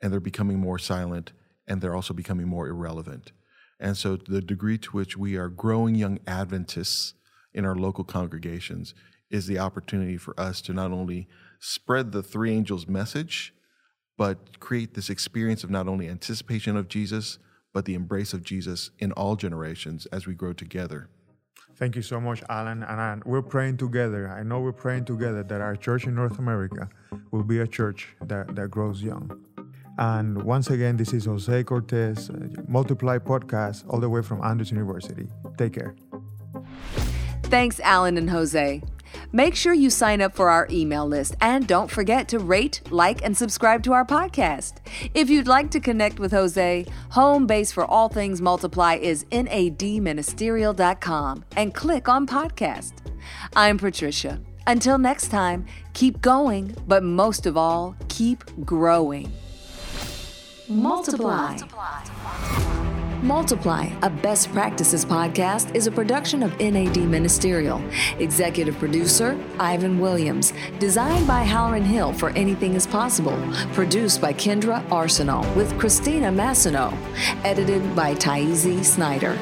and 0.00 0.10
they're 0.10 0.20
becoming 0.20 0.58
more 0.58 0.78
silent 0.78 1.32
and 1.68 1.82
they're 1.82 1.94
also 1.94 2.14
becoming 2.14 2.48
more 2.48 2.66
irrelevant. 2.66 3.32
And 3.78 3.94
so 3.94 4.16
the 4.16 4.40
degree 4.40 4.78
to 4.78 4.90
which 4.96 5.18
we 5.18 5.36
are 5.36 5.50
growing 5.50 5.96
young 5.96 6.18
Adventists 6.26 7.12
in 7.52 7.66
our 7.66 7.76
local 7.76 8.04
congregations 8.04 8.94
is 9.30 9.46
the 9.46 9.58
opportunity 9.58 10.16
for 10.16 10.32
us 10.40 10.62
to 10.62 10.72
not 10.72 10.92
only 10.92 11.28
spread 11.60 12.12
the 12.12 12.22
three 12.22 12.52
angels 12.52 12.88
message, 12.88 13.52
but 14.16 14.60
create 14.60 14.94
this 14.94 15.10
experience 15.10 15.64
of 15.64 15.70
not 15.70 15.88
only 15.88 16.08
anticipation 16.08 16.76
of 16.76 16.88
Jesus, 16.88 17.38
but 17.72 17.84
the 17.84 17.94
embrace 17.94 18.32
of 18.32 18.42
Jesus 18.42 18.90
in 18.98 19.12
all 19.12 19.36
generations 19.36 20.06
as 20.06 20.26
we 20.26 20.34
grow 20.34 20.52
together. 20.52 21.08
Thank 21.76 21.94
you 21.94 22.02
so 22.02 22.18
much, 22.18 22.42
Alan. 22.48 22.82
And 22.82 23.22
we're 23.24 23.42
praying 23.42 23.76
together. 23.76 24.30
I 24.30 24.42
know 24.42 24.60
we're 24.60 24.72
praying 24.72 25.04
together 25.04 25.42
that 25.42 25.60
our 25.60 25.76
church 25.76 26.06
in 26.06 26.14
North 26.14 26.38
America 26.38 26.88
will 27.32 27.42
be 27.42 27.58
a 27.58 27.66
church 27.66 28.16
that, 28.22 28.54
that 28.56 28.70
grows 28.70 29.02
young. 29.02 29.44
And 29.98 30.42
once 30.42 30.70
again, 30.70 30.96
this 30.96 31.12
is 31.12 31.26
Jose 31.26 31.64
Cortes, 31.64 32.30
Multiply 32.66 33.18
Podcast, 33.18 33.84
all 33.88 34.00
the 34.00 34.08
way 34.08 34.22
from 34.22 34.42
Andrews 34.42 34.70
University. 34.70 35.28
Take 35.58 35.74
care. 35.74 35.94
Thanks, 37.46 37.80
Alan 37.80 38.18
and 38.18 38.28
Jose. 38.28 38.82
Make 39.30 39.54
sure 39.54 39.72
you 39.72 39.88
sign 39.88 40.20
up 40.20 40.34
for 40.34 40.50
our 40.50 40.66
email 40.68 41.06
list 41.06 41.36
and 41.40 41.64
don't 41.66 41.90
forget 41.90 42.26
to 42.28 42.38
rate, 42.40 42.82
like, 42.90 43.24
and 43.24 43.36
subscribe 43.36 43.84
to 43.84 43.92
our 43.92 44.04
podcast. 44.04 44.78
If 45.14 45.30
you'd 45.30 45.46
like 45.46 45.70
to 45.70 45.78
connect 45.78 46.18
with 46.18 46.32
Jose, 46.32 46.86
home 47.10 47.46
base 47.46 47.70
for 47.70 47.84
all 47.84 48.08
things 48.08 48.42
multiply 48.42 48.94
is 48.94 49.24
nadministerial.com 49.26 51.44
and 51.56 51.72
click 51.72 52.08
on 52.08 52.26
podcast. 52.26 52.94
I'm 53.54 53.78
Patricia. 53.78 54.40
Until 54.66 54.98
next 54.98 55.28
time, 55.28 55.66
keep 55.92 56.20
going, 56.20 56.74
but 56.88 57.04
most 57.04 57.46
of 57.46 57.56
all, 57.56 57.94
keep 58.08 58.42
growing. 58.66 59.32
Multiply. 60.68 61.56
Multiply. 61.56 62.75
Multiply, 63.22 63.88
a 64.02 64.10
best 64.10 64.52
practices 64.52 65.04
podcast, 65.04 65.74
is 65.74 65.86
a 65.86 65.90
production 65.90 66.42
of 66.42 66.58
NAD 66.60 66.98
Ministerial. 66.98 67.82
Executive 68.18 68.78
producer, 68.78 69.38
Ivan 69.58 69.98
Williams. 69.98 70.52
Designed 70.78 71.26
by 71.26 71.42
Halloran 71.42 71.84
Hill 71.84 72.12
for 72.12 72.30
Anything 72.30 72.74
is 72.74 72.86
Possible. 72.86 73.36
Produced 73.72 74.20
by 74.20 74.32
Kendra 74.32 74.84
Arsenal 74.90 75.50
with 75.54 75.76
Christina 75.78 76.30
Massino. 76.30 76.92
Edited 77.42 77.96
by 77.96 78.14
Taizi 78.14 78.84
Snyder. 78.84 79.38